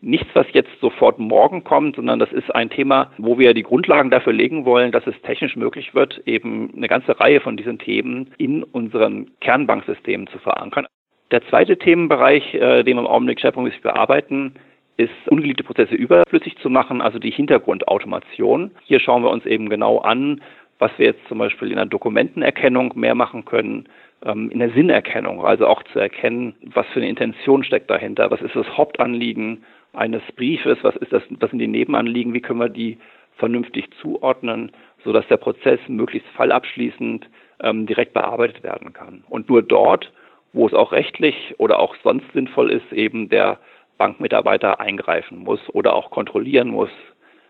nichts, 0.00 0.28
was 0.34 0.46
jetzt 0.52 0.70
sofort 0.80 1.18
morgen 1.18 1.64
kommt, 1.64 1.96
sondern 1.96 2.18
das 2.18 2.32
ist 2.32 2.54
ein 2.54 2.70
Thema, 2.70 3.10
wo 3.18 3.38
wir 3.38 3.54
die 3.54 3.62
Grundlagen 3.62 4.10
dafür 4.10 4.32
legen 4.32 4.64
wollen, 4.64 4.92
dass 4.92 5.06
es 5.06 5.20
technisch 5.22 5.56
möglich 5.56 5.94
wird, 5.94 6.22
eben 6.26 6.72
eine 6.76 6.88
ganze 6.88 7.18
Reihe 7.18 7.40
von 7.40 7.56
diesen 7.56 7.78
Themen 7.78 8.30
in 8.38 8.62
unseren 8.62 9.30
Kernbanksystemen 9.40 10.26
zu 10.28 10.38
verankern. 10.38 10.86
Der 11.30 11.42
zweite 11.48 11.76
Themenbereich, 11.76 12.54
äh, 12.54 12.84
den 12.84 12.96
wir 12.96 13.02
im 13.02 13.06
Augenblick 13.06 13.40
schwerpunktmäßig 13.40 13.82
bearbeiten, 13.82 14.54
ist 14.96 15.10
ungeliebte 15.26 15.64
Prozesse 15.64 15.94
überflüssig 15.94 16.56
zu 16.58 16.70
machen, 16.70 17.02
also 17.02 17.18
die 17.18 17.30
Hintergrundautomation. 17.30 18.70
Hier 18.84 19.00
schauen 19.00 19.22
wir 19.22 19.30
uns 19.30 19.44
eben 19.44 19.68
genau 19.68 19.98
an, 19.98 20.40
was 20.78 20.90
wir 20.98 21.06
jetzt 21.06 21.26
zum 21.28 21.38
Beispiel 21.38 21.70
in 21.70 21.76
der 21.76 21.86
Dokumentenerkennung 21.86 22.92
mehr 22.96 23.14
machen 23.14 23.44
können, 23.44 23.88
ähm, 24.24 24.50
in 24.50 24.58
der 24.58 24.70
Sinnerkennung, 24.70 25.44
also 25.44 25.66
auch 25.66 25.82
zu 25.84 25.98
erkennen, 25.98 26.54
was 26.62 26.86
für 26.88 27.00
eine 27.00 27.08
Intention 27.08 27.64
steckt 27.64 27.90
dahinter, 27.90 28.30
was 28.30 28.40
ist 28.40 28.56
das 28.56 28.76
Hauptanliegen, 28.76 29.64
eines 29.96 30.22
Briefes, 30.36 30.78
was 30.82 30.96
ist 30.96 31.12
das, 31.12 31.22
was 31.40 31.50
sind 31.50 31.58
die 31.58 31.66
Nebenanliegen, 31.66 32.34
wie 32.34 32.40
können 32.40 32.60
wir 32.60 32.68
die 32.68 32.98
vernünftig 33.36 33.88
zuordnen, 34.00 34.72
sodass 35.04 35.26
der 35.28 35.36
Prozess 35.36 35.80
möglichst 35.88 36.28
fallabschließend 36.30 37.28
ähm, 37.60 37.86
direkt 37.86 38.12
bearbeitet 38.12 38.62
werden 38.62 38.92
kann. 38.92 39.24
Und 39.28 39.48
nur 39.48 39.62
dort, 39.62 40.12
wo 40.52 40.66
es 40.66 40.74
auch 40.74 40.92
rechtlich 40.92 41.54
oder 41.58 41.78
auch 41.78 41.94
sonst 42.02 42.30
sinnvoll 42.32 42.70
ist, 42.70 42.92
eben 42.92 43.28
der 43.28 43.58
Bankmitarbeiter 43.98 44.80
eingreifen 44.80 45.38
muss 45.38 45.60
oder 45.70 45.94
auch 45.94 46.10
kontrollieren 46.10 46.68
muss, 46.68 46.90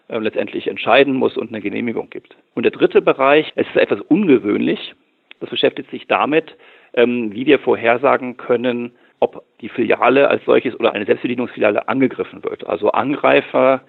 äh, 0.09 0.19
letztendlich 0.19 0.69
entscheiden 0.69 1.15
muss 1.15 1.37
und 1.37 1.49
eine 1.49 1.61
Genehmigung 1.61 2.11
gibt. 2.11 2.37
Und 2.55 2.63
der 2.63 2.73
dritte 2.73 3.03
Bereich, 3.03 3.53
es 3.57 3.67
ist 3.69 3.77
etwas 3.77 4.01
ungewöhnlich, 4.03 4.95
das 5.41 5.51
beschäftigt 5.51 5.91
sich 5.91 6.07
damit, 6.07 6.57
ähm, 6.95 7.33
wie 7.33 7.47
wir 7.47 7.59
vorhersagen 7.59 8.37
können, 8.37 8.93
ob 9.21 9.43
die 9.61 9.69
Filiale 9.69 10.29
als 10.29 10.45
solches 10.45 10.79
oder 10.79 10.93
eine 10.93 11.07
Selbstbedienungsfiliale 11.07 11.89
angegriffen 11.89 12.45
wird. 12.45 12.67
Also 12.67 12.91
Angreifer 12.91 13.83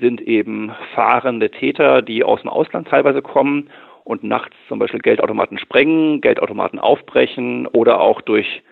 sind 0.00 0.20
eben 0.22 0.72
fahrende 0.94 1.50
Täter, 1.50 2.02
die 2.02 2.24
aus 2.24 2.40
dem 2.40 2.50
Ausland 2.50 2.88
teilweise 2.88 3.20
kommen 3.20 3.70
und 4.04 4.24
nachts 4.24 4.56
zum 4.68 4.78
Beispiel 4.78 5.00
Geldautomaten 5.00 5.58
sprengen, 5.58 6.20
Geldautomaten 6.20 6.78
aufbrechen 6.78 7.66
oder 7.66 8.00
auch 8.00 8.22
durch 8.22 8.62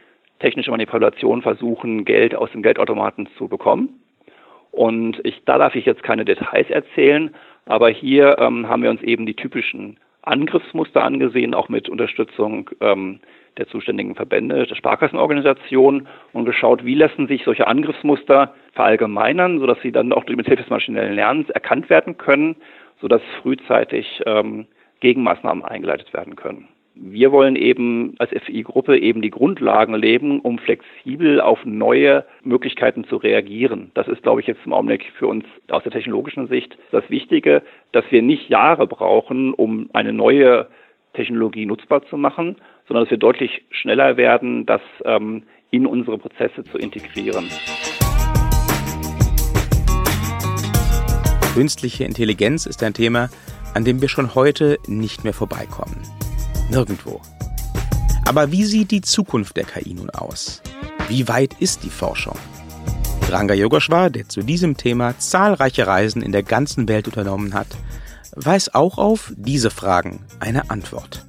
technische 0.41 0.71
Manipulation 0.71 1.43
versuchen, 1.43 2.05
Geld 2.05 2.35
aus 2.35 2.51
dem 2.53 2.63
Geldautomaten 2.63 3.29
zu 3.37 3.49
bekommen. 3.49 4.01
Und 4.71 5.21
ich, 5.25 5.43
da 5.45 5.59
darf 5.59 5.75
ich 5.75 5.85
jetzt 5.87 6.03
keine 6.03 6.25
Details 6.25 6.71
erzählen, 6.71 7.35
aber 7.67 7.89
hier 7.91 8.39
ähm, 8.39 8.69
haben 8.69 8.83
wir 8.83 8.91
uns 8.91 9.03
eben 9.03 9.27
die 9.27 9.35
typischen 9.35 9.99
Angriffsmuster 10.23 11.03
angesehen, 11.03 11.55
auch 11.55 11.69
mit 11.69 11.89
Unterstützung 11.89 12.71
ähm, 12.81 13.21
der 13.59 13.67
zuständigen 13.69 14.15
Verbände, 14.15 14.67
der 14.67 14.75
Sparkassenorganisation 14.75 16.09
und 16.33 16.45
geschaut, 16.45 16.85
wie 16.85 16.95
lassen 16.95 17.27
sich 17.27 17.45
solche 17.45 17.67
Angriffsmuster 17.67 18.55
verallgemeinern, 18.73 19.59
sodass 19.59 19.81
sie 19.83 19.93
dann 19.93 20.13
auch 20.13 20.27
mit 20.27 20.47
Hilfe 20.47 20.63
des 20.63 20.71
maschinellen 20.71 21.15
Lernens 21.15 21.51
erkannt 21.51 21.91
werden 21.91 22.17
können, 22.17 22.57
sodass 23.01 23.23
frühzeitig 23.43 24.23
ähm, 24.27 24.67
Gegenmaßnahmen 25.01 25.65
eingeleitet 25.65 26.13
werden 26.13 26.37
können. 26.37 26.69
Wir 27.01 27.31
wollen 27.31 27.55
eben 27.55 28.17
als 28.19 28.31
FI-Gruppe 28.31 28.99
eben 28.99 29.23
die 29.23 29.31
Grundlagen 29.31 29.95
leben, 29.95 30.41
um 30.41 30.59
flexibel 30.59 31.41
auf 31.41 31.65
neue 31.65 32.25
Möglichkeiten 32.43 33.05
zu 33.05 33.17
reagieren. 33.17 33.93
Das 33.95 34.09
ist, 34.09 34.25
glaube 34.25 34.41
ich, 34.41 34.49
jetzt 34.49 34.67
im 34.67 34.73
Augenblick 34.73 35.05
für 35.17 35.29
uns 35.29 35.45
aus 35.71 35.85
der 35.85 35.93
technologischen 35.93 36.49
Sicht 36.49 36.77
das 36.91 37.09
Wichtige, 37.09 37.63
dass 37.93 38.05
wir 38.11 38.21
nicht 38.21 38.49
Jahre 38.49 38.89
brauchen, 38.89 39.55
um 39.55 39.89
eine 39.93 40.13
neue 40.13 40.67
Technologie 41.15 41.67
nutzbar 41.67 42.07
zu 42.07 42.17
machen, 42.17 42.57
sondern 42.87 43.05
dass 43.05 43.11
wir 43.11 43.19
deutlich 43.19 43.63
schneller 43.71 44.17
werden, 44.17 44.67
das 44.67 44.81
ähm, 45.05 45.45
in 45.71 45.87
unsere 45.87 46.19
Prozesse 46.19 46.65
zu 46.65 46.79
integrieren. 46.79 47.49
Künstliche 51.55 52.05
Intelligenz 52.05 52.67
ist 52.67 52.83
ein 52.83 52.95
Thema, 52.95 53.31
an 53.75 53.85
dem 53.85 54.01
wir 54.01 54.09
schon 54.09 54.35
heute 54.35 54.79
nicht 54.87 55.25
mehr 55.25 55.35
vorbeikommen. 55.35 56.01
Nirgendwo. 56.71 57.21
Aber 58.27 58.53
wie 58.53 58.65
sieht 58.65 58.91
die 58.91 59.01
Zukunft 59.01 59.57
der 59.57 59.65
KI 59.65 59.95
nun 59.95 60.11
aus? 60.11 60.63
Wie 61.09 61.27
weit 61.29 61.55
ist 61.61 61.85
die 61.85 61.91
Forschung? 61.91 62.37
Ranga 63.31 63.55
Yogeshwar, 63.55 64.11
der 64.11 64.29
zu 64.29 64.41
diesem 64.41 64.77
Thema 64.77 65.19
zahlreiche 65.19 65.87
Reisen 65.87 66.23
in 66.23 66.33
der 66.33 66.43
ganzen 66.43 66.89
Welt 66.89 67.09
unternommen 67.09 67.55
hat, 67.55 67.69
weiß 68.37 68.75
auch 68.75 68.99
auf 68.99 69.33
diese 69.37 69.71
Fragen 69.71 70.25
eine 70.41 70.71
Antwort. 70.71 71.25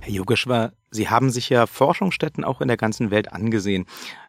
Herr 0.00 0.12
Yogeshwar, 0.12 0.72
Sie 0.90 1.08
haben 1.08 1.30
sich 1.30 1.50
ja 1.50 1.66
Forschungsstätten 1.66 2.44
auch 2.44 2.60
in 2.60 2.68
der 2.68 2.76
ganzen 2.76 3.10
Welt 3.10 3.32
angesehen. 3.32 3.86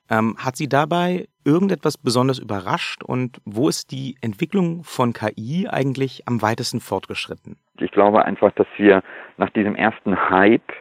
Ähm, 0.10 0.36
hat 0.38 0.56
Sie 0.56 0.68
dabei 0.68 1.28
irgendetwas 1.44 1.98
besonders 1.98 2.40
überrascht 2.40 3.04
und 3.04 3.40
wo 3.46 3.70
ist 3.70 3.92
die 3.92 4.16
Entwicklung 4.22 4.84
von 4.84 5.14
KI 5.14 5.68
eigentlich 5.70 6.28
am 6.28 6.42
weitesten 6.42 6.80
fortgeschritten? 6.80 7.58
Ich 7.80 7.92
glaube 7.92 8.26
einfach, 8.26 8.52
dass 8.54 8.68
wir 8.78 9.04
nach 9.38 9.50
diesem 9.52 9.76
ersten 9.76 10.30
Hype 10.30 10.72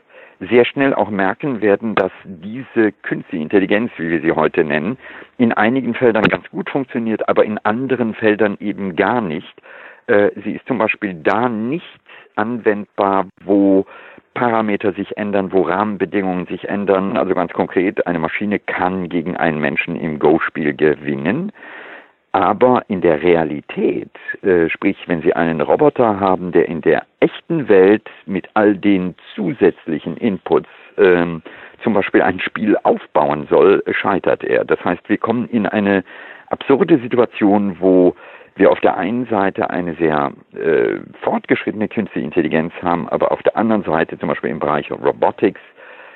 sehr 0.41 0.65
schnell 0.65 0.95
auch 0.95 1.11
merken 1.11 1.61
werden, 1.61 1.95
dass 1.95 2.13
diese 2.25 2.93
künstliche 2.93 3.43
Intelligenz, 3.43 3.93
wie 3.97 4.11
wir 4.11 4.21
sie 4.21 4.33
heute 4.33 4.65
nennen, 4.65 4.99
in 5.39 5.53
einigen 5.53 5.95
Feldern 5.95 6.25
ganz 6.25 6.49
gut 6.51 6.71
funktioniert, 6.71 7.29
aber 7.29 7.45
in 7.45 7.59
anderen 7.59 8.15
Feldern 8.15 8.57
eben 8.61 8.97
gar 8.97 9.21
nicht. 9.21 9.55
Äh, 10.07 10.31
sie 10.43 10.53
ist 10.53 10.67
zum 10.67 10.79
Beispiel 10.79 11.15
da 11.15 11.49
nicht 11.49 12.01
anwendbar, 12.37 13.27
wo 13.45 13.87
Parameter 14.35 14.93
sich 14.93 15.17
ändern, 15.17 15.53
wo 15.53 15.63
Rahmenbedingungen 15.63 16.47
sich 16.47 16.69
ändern. 16.69 17.17
Also 17.17 17.35
ganz 17.35 17.53
konkret, 17.53 18.07
eine 18.07 18.19
Maschine 18.19 18.59
kann 18.59 19.09
gegen 19.09 19.37
einen 19.37 19.61
Menschen 19.61 19.97
im 19.97 20.19
Go-Spiel 20.19 20.75
gewinnen. 20.75 21.53
Aber 22.33 22.83
in 22.89 23.01
der 23.01 23.23
Realität, 23.23 24.11
äh, 24.43 24.69
sprich, 24.69 24.97
wenn 25.07 25.23
Sie 25.23 25.35
einen 25.35 25.61
Roboter 25.61 26.19
haben, 26.19 26.51
der 26.51 26.69
in 26.69 26.81
der 26.81 27.05
echten 27.21 27.69
Welt 27.69 28.11
mit 28.27 28.49
all 28.55 28.77
den 28.77 29.15
zusätzlichen 29.37 30.17
Inputs 30.17 30.69
ähm, 30.99 31.43
zum 31.85 31.95
Beispiel 31.95 32.23
ein 32.23 32.41
Spiel 32.41 32.77
aufbauen 32.83 33.47
soll, 33.49 33.85
scheitert 33.93 34.43
er. 34.43 34.65
Das 34.65 34.85
heißt, 34.85 35.09
wir 35.09 35.19
kommen 35.19 35.49
in 35.49 35.67
eine 35.67 36.03
absurde 36.49 36.99
Situation, 36.99 37.77
wo 37.79 38.17
wir 38.57 38.71
auf 38.71 38.81
der 38.81 38.97
einen 38.97 39.27
Seite 39.27 39.71
eine 39.71 39.95
sehr 39.97 40.33
äh, 40.53 41.01
fortgeschrittene 41.23 41.89
künstliche 41.89 42.25
Intelligenz 42.25 42.73
haben, 42.83 43.09
aber 43.09 43.33
auf 43.33 43.43
der 43.43 43.57
anderen 43.57 43.83
Seite 43.83 44.19
zum 44.19 44.29
Beispiel 44.29 44.51
im 44.51 44.61
Bereich 44.61 44.91
Robotics 44.91 45.61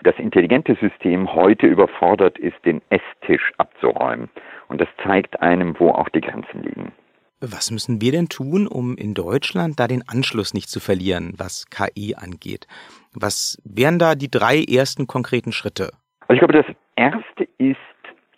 das 0.04 0.16
intelligente 0.18 0.76
System 0.80 1.34
heute 1.34 1.66
überfordert 1.66 2.38
ist, 2.38 2.56
den 2.64 2.80
Esstisch 2.90 3.52
abzuräumen. 3.58 4.30
Und 4.68 4.80
das 4.80 4.88
zeigt 5.02 5.40
einem, 5.42 5.74
wo 5.78 5.90
auch 5.90 6.08
die 6.08 6.20
Grenzen 6.20 6.62
liegen. 6.62 6.92
Was 7.40 7.70
müssen 7.70 8.00
wir 8.00 8.12
denn 8.12 8.28
tun, 8.28 8.66
um 8.66 8.96
in 8.96 9.14
Deutschland 9.14 9.78
da 9.78 9.86
den 9.86 10.02
Anschluss 10.08 10.54
nicht 10.54 10.68
zu 10.68 10.80
verlieren, 10.80 11.34
was 11.36 11.66
KI 11.70 12.16
angeht? 12.16 12.66
Was 13.14 13.62
wären 13.64 13.98
da 13.98 14.14
die 14.14 14.30
drei 14.30 14.62
ersten 14.62 15.06
konkreten 15.06 15.52
Schritte? 15.52 15.90
Also 16.26 16.34
ich 16.34 16.38
glaube, 16.40 16.52
das 16.52 16.66
erste 16.96 17.44
ist 17.58 17.76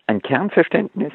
ein 0.06 0.20
Kernverständnis, 0.20 1.12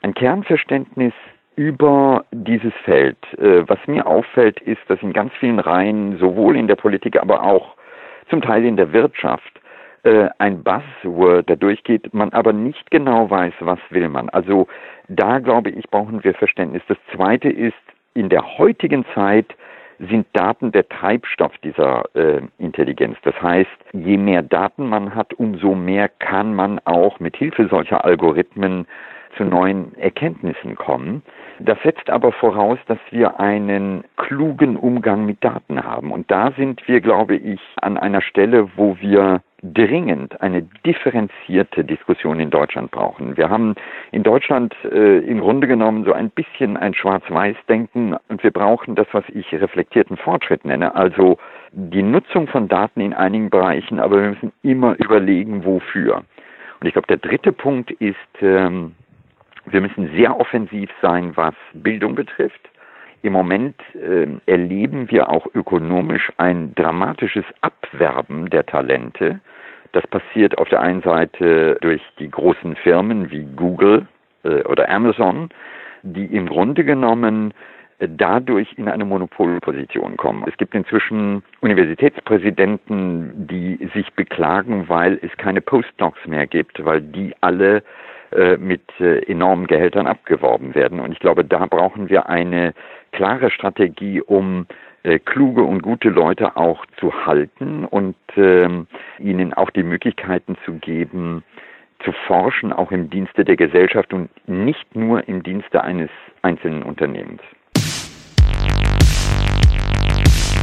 ein 0.00 0.14
Kernverständnis 0.14 1.12
über 1.56 2.24
dieses 2.30 2.72
Feld. 2.84 3.18
Äh, 3.38 3.68
was 3.68 3.78
mir 3.86 4.06
auffällt, 4.06 4.60
ist, 4.60 4.80
dass 4.88 5.02
in 5.02 5.12
ganz 5.12 5.32
vielen 5.38 5.58
Reihen, 5.58 6.18
sowohl 6.18 6.56
in 6.56 6.66
der 6.66 6.76
Politik, 6.76 7.20
aber 7.20 7.42
auch 7.42 7.74
zum 8.30 8.40
Teil 8.40 8.64
in 8.64 8.76
der 8.76 8.92
Wirtschaft, 8.92 9.60
äh, 10.04 10.28
ein 10.38 10.62
Buzzword 10.62 11.48
da 11.48 11.56
durchgeht, 11.56 12.12
man 12.12 12.32
aber 12.32 12.52
nicht 12.52 12.90
genau 12.90 13.30
weiß, 13.30 13.54
was 13.60 13.78
will 13.90 14.08
man. 14.08 14.28
Also 14.30 14.66
da 15.08 15.38
glaube 15.38 15.70
ich, 15.70 15.88
brauchen 15.90 16.24
wir 16.24 16.34
Verständnis. 16.34 16.82
Das 16.88 16.98
Zweite 17.14 17.48
ist, 17.48 17.74
in 18.14 18.28
der 18.28 18.58
heutigen 18.58 19.04
Zeit 19.14 19.54
sind 19.98 20.26
Daten 20.32 20.72
der 20.72 20.88
Treibstoff 20.88 21.56
dieser 21.58 22.04
äh, 22.14 22.40
Intelligenz. 22.58 23.16
Das 23.22 23.40
heißt, 23.40 23.70
je 23.92 24.16
mehr 24.16 24.42
Daten 24.42 24.88
man 24.88 25.14
hat, 25.14 25.34
umso 25.34 25.74
mehr 25.74 26.08
kann 26.08 26.54
man 26.54 26.80
auch 26.84 27.20
mit 27.20 27.36
Hilfe 27.36 27.68
solcher 27.68 28.04
Algorithmen 28.04 28.86
zu 29.36 29.44
neuen 29.44 29.96
Erkenntnissen 29.96 30.74
kommen. 30.76 31.22
Das 31.58 31.78
setzt 31.82 32.10
aber 32.10 32.32
voraus, 32.32 32.78
dass 32.86 32.98
wir 33.10 33.38
einen 33.40 34.04
klugen 34.16 34.76
Umgang 34.76 35.26
mit 35.26 35.42
Daten 35.44 35.82
haben. 35.84 36.10
Und 36.10 36.30
da 36.30 36.52
sind 36.52 36.86
wir, 36.88 37.00
glaube 37.00 37.36
ich, 37.36 37.60
an 37.80 37.96
einer 37.98 38.20
Stelle, 38.22 38.68
wo 38.76 38.96
wir 39.00 39.42
dringend 39.62 40.40
eine 40.40 40.62
differenzierte 40.84 41.84
Diskussion 41.84 42.40
in 42.40 42.50
Deutschland 42.50 42.90
brauchen. 42.90 43.36
Wir 43.36 43.48
haben 43.48 43.76
in 44.10 44.24
Deutschland 44.24 44.74
äh, 44.84 45.18
im 45.18 45.38
Grunde 45.38 45.68
genommen 45.68 46.04
so 46.04 46.12
ein 46.12 46.30
bisschen 46.30 46.76
ein 46.76 46.94
Schwarz-Weiß-Denken 46.94 48.16
und 48.28 48.42
wir 48.42 48.50
brauchen 48.50 48.96
das, 48.96 49.06
was 49.12 49.24
ich 49.28 49.52
reflektierten 49.52 50.16
Fortschritt 50.16 50.64
nenne, 50.64 50.96
also 50.96 51.38
die 51.70 52.02
Nutzung 52.02 52.48
von 52.48 52.66
Daten 52.66 53.00
in 53.00 53.14
einigen 53.14 53.50
Bereichen, 53.50 54.00
aber 54.00 54.20
wir 54.20 54.30
müssen 54.30 54.52
immer 54.62 54.96
überlegen, 54.98 55.64
wofür. 55.64 56.24
Und 56.80 56.86
ich 56.88 56.94
glaube, 56.94 57.06
der 57.06 57.18
dritte 57.18 57.52
Punkt 57.52 57.92
ist, 57.92 58.16
ähm, 58.40 58.96
wir 59.66 59.80
müssen 59.80 60.10
sehr 60.16 60.38
offensiv 60.38 60.90
sein, 61.00 61.32
was 61.36 61.54
Bildung 61.72 62.14
betrifft. 62.14 62.68
Im 63.22 63.32
Moment 63.32 63.76
äh, 63.94 64.26
erleben 64.46 65.10
wir 65.10 65.30
auch 65.30 65.46
ökonomisch 65.54 66.32
ein 66.38 66.74
dramatisches 66.74 67.44
Abwerben 67.60 68.50
der 68.50 68.66
Talente. 68.66 69.40
Das 69.92 70.04
passiert 70.08 70.58
auf 70.58 70.68
der 70.68 70.80
einen 70.80 71.02
Seite 71.02 71.78
durch 71.80 72.02
die 72.18 72.30
großen 72.30 72.74
Firmen 72.76 73.30
wie 73.30 73.44
Google 73.54 74.06
äh, 74.42 74.64
oder 74.64 74.88
Amazon, 74.88 75.50
die 76.02 76.24
im 76.24 76.48
Grunde 76.48 76.84
genommen 76.84 77.54
äh, 77.98 78.08
dadurch 78.10 78.72
in 78.76 78.88
eine 78.88 79.04
Monopolposition 79.04 80.16
kommen. 80.16 80.44
Es 80.48 80.56
gibt 80.56 80.74
inzwischen 80.74 81.44
Universitätspräsidenten, 81.60 83.46
die 83.46 83.88
sich 83.94 84.12
beklagen, 84.14 84.88
weil 84.88 85.20
es 85.22 85.30
keine 85.36 85.60
Postdocs 85.60 86.26
mehr 86.26 86.48
gibt, 86.48 86.84
weil 86.84 87.00
die 87.00 87.34
alle 87.40 87.84
mit 88.58 88.82
äh, 89.00 89.20
enormen 89.30 89.66
Gehältern 89.66 90.06
abgeworben 90.06 90.74
werden. 90.74 91.00
Und 91.00 91.12
ich 91.12 91.18
glaube, 91.18 91.44
da 91.44 91.66
brauchen 91.66 92.08
wir 92.08 92.28
eine 92.28 92.74
klare 93.12 93.50
Strategie, 93.50 94.20
um 94.20 94.66
äh, 95.04 95.18
kluge 95.18 95.62
und 95.62 95.82
gute 95.82 96.08
Leute 96.08 96.56
auch 96.56 96.86
zu 96.98 97.26
halten 97.26 97.84
und 97.84 98.14
ähm, 98.36 98.86
ihnen 99.18 99.52
auch 99.52 99.70
die 99.70 99.82
Möglichkeiten 99.82 100.56
zu 100.64 100.74
geben, 100.74 101.42
zu 102.04 102.12
forschen, 102.26 102.72
auch 102.72 102.92
im 102.92 103.10
Dienste 103.10 103.44
der 103.44 103.56
Gesellschaft 103.56 104.12
und 104.12 104.30
nicht 104.46 104.94
nur 104.94 105.26
im 105.28 105.42
Dienste 105.42 105.82
eines 105.82 106.10
einzelnen 106.42 106.82
Unternehmens. 106.82 107.42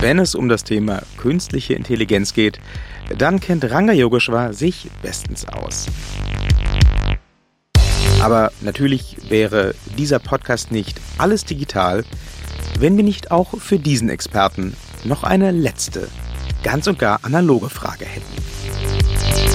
Wenn 0.01 0.19
es 0.19 0.35
um 0.35 0.47
das 0.47 0.63
Thema 0.63 1.01
künstliche 1.19 1.73
Intelligenz 1.73 2.33
geht, 2.33 2.59
dann 3.17 3.41
kennt 3.41 3.69
Ranga 3.69 3.91
Yogeshwar 3.91 4.53
sich 4.53 4.89
bestens 5.01 5.45
aus. 5.49 5.87
Aber 8.21 8.51
natürlich 8.61 9.17
wäre 9.29 9.75
dieser 9.97 10.19
Podcast 10.19 10.71
nicht 10.71 10.99
alles 11.17 11.45
digital, 11.45 12.03
wenn 12.77 12.97
wir 12.97 13.03
nicht 13.03 13.31
auch 13.31 13.57
für 13.59 13.79
diesen 13.79 14.09
Experten 14.09 14.75
noch 15.05 15.23
eine 15.23 15.51
letzte, 15.51 16.09
ganz 16.63 16.87
und 16.87 16.99
gar 16.99 17.23
analoge 17.23 17.69
Frage 17.69 18.05
hätten. 18.05 18.39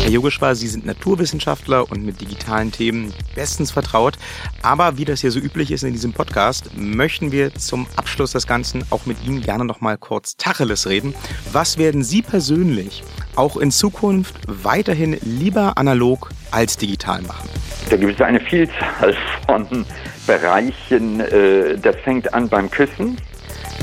Herr 0.04 0.10
Yogeshwar, 0.10 0.54
Sie 0.54 0.68
sind 0.68 0.84
Naturwissenschaftler 0.84 1.90
und 1.90 2.04
mit 2.04 2.20
digitalen 2.20 2.72
Themen 2.72 3.14
bestens 3.34 3.70
vertraut. 3.70 4.18
Aber 4.60 4.98
wie 4.98 5.06
das 5.06 5.22
hier 5.22 5.30
so 5.30 5.38
üblich 5.38 5.70
ist 5.70 5.82
in 5.82 5.92
diesem 5.92 6.12
Podcast, 6.12 6.76
möchten 6.76 7.32
wir 7.32 7.54
zum 7.54 7.86
Abschluss 7.96 8.32
des 8.32 8.46
Ganzen 8.46 8.84
auch 8.90 9.06
mit 9.06 9.24
Ihnen 9.24 9.40
gerne 9.40 9.64
noch 9.64 9.80
mal 9.80 9.96
kurz 9.96 10.36
Tacheles 10.36 10.86
reden. 10.86 11.14
Was 11.52 11.78
werden 11.78 12.04
Sie 12.04 12.20
persönlich 12.20 13.02
auch 13.34 13.56
in 13.56 13.70
Zukunft 13.70 14.34
weiterhin 14.46 15.18
lieber 15.22 15.78
analog 15.78 16.30
als 16.50 16.76
digital 16.76 17.22
machen? 17.22 17.48
Da 17.94 18.00
gibt 18.00 18.14
es 18.14 18.20
eine 18.20 18.40
Vielzahl 18.40 19.14
von 19.46 19.86
Bereichen. 20.26 21.20
Äh, 21.20 21.78
das 21.78 21.94
fängt 22.02 22.34
an 22.34 22.48
beim 22.48 22.68
Küssen. 22.68 23.16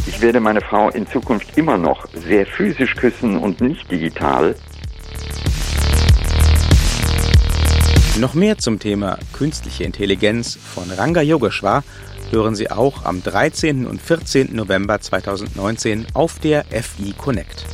Ich 0.06 0.20
werde 0.20 0.42
meine 0.42 0.60
Frau 0.60 0.90
in 0.90 1.08
Zukunft 1.08 1.58
immer 1.58 1.78
noch 1.78 2.06
sehr 2.14 2.46
physisch 2.46 2.94
küssen 2.98 3.38
und 3.38 3.62
nicht 3.62 3.90
digital. 3.90 4.54
Noch 8.20 8.34
mehr 8.34 8.58
zum 8.58 8.80
Thema 8.80 9.18
künstliche 9.32 9.86
Intelligenz 9.86 10.58
von 10.58 10.92
Ranga 10.92 11.22
Yogeshwar 11.22 11.86
hören 12.32 12.56
Sie 12.56 12.70
auch 12.70 13.06
am 13.06 13.24
13. 13.24 13.86
und 13.86 14.02
14. 14.02 14.54
November 14.54 15.00
2019 15.00 16.08
auf 16.14 16.38
der 16.40 16.66
FI 16.66 17.14
Connect, 17.18 17.66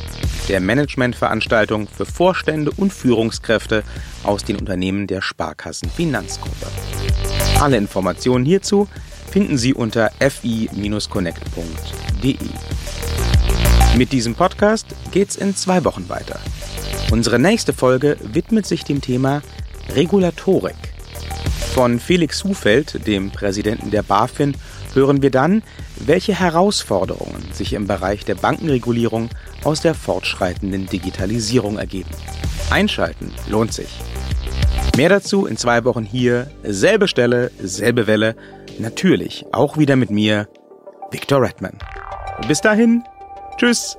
der 0.48 0.60
Managementveranstaltung 0.60 1.88
für 1.88 2.06
Vorstände 2.06 2.70
und 2.76 2.92
Führungskräfte 2.92 3.82
aus 4.24 4.44
den 4.44 4.56
Unternehmen 4.56 5.06
der 5.06 5.22
Sparkassen 5.22 5.90
Finanzgruppe. 5.90 6.66
Alle 7.60 7.76
Informationen 7.76 8.44
hierzu 8.44 8.88
finden 9.30 9.58
Sie 9.58 9.74
unter 9.74 10.10
fi-connect.de. 10.18 12.36
Mit 13.96 14.12
diesem 14.12 14.34
Podcast 14.34 14.86
geht's 15.10 15.36
in 15.36 15.54
zwei 15.54 15.84
Wochen 15.84 16.08
weiter. 16.08 16.40
Unsere 17.10 17.38
nächste 17.38 17.72
Folge 17.72 18.16
widmet 18.22 18.66
sich 18.66 18.84
dem 18.84 19.00
Thema 19.00 19.42
Regulatorik. 19.94 20.76
Von 21.74 22.00
Felix 22.00 22.44
Hufeld, 22.44 23.06
dem 23.06 23.30
Präsidenten 23.30 23.90
der 23.90 24.02
BaFin, 24.02 24.56
hören 24.94 25.22
wir 25.22 25.30
dann, 25.30 25.62
welche 25.96 26.38
Herausforderungen 26.38 27.42
sich 27.52 27.72
im 27.72 27.86
Bereich 27.86 28.24
der 28.24 28.34
Bankenregulierung 28.34 29.28
aus 29.64 29.80
der 29.80 29.94
fortschreitenden 29.94 30.86
Digitalisierung 30.86 31.78
ergeben. 31.78 32.10
Einschalten 32.70 33.32
lohnt 33.48 33.72
sich. 33.72 33.88
Mehr 34.96 35.08
dazu 35.08 35.46
in 35.46 35.56
zwei 35.56 35.84
Wochen 35.84 36.04
hier, 36.04 36.50
selbe 36.62 37.08
Stelle, 37.08 37.50
selbe 37.60 38.06
Welle, 38.06 38.34
natürlich 38.78 39.46
auch 39.52 39.78
wieder 39.78 39.96
mit 39.96 40.10
mir, 40.10 40.48
Victor 41.10 41.42
Redman. 41.42 41.78
Bis 42.46 42.60
dahin, 42.60 43.04
tschüss. 43.56 43.96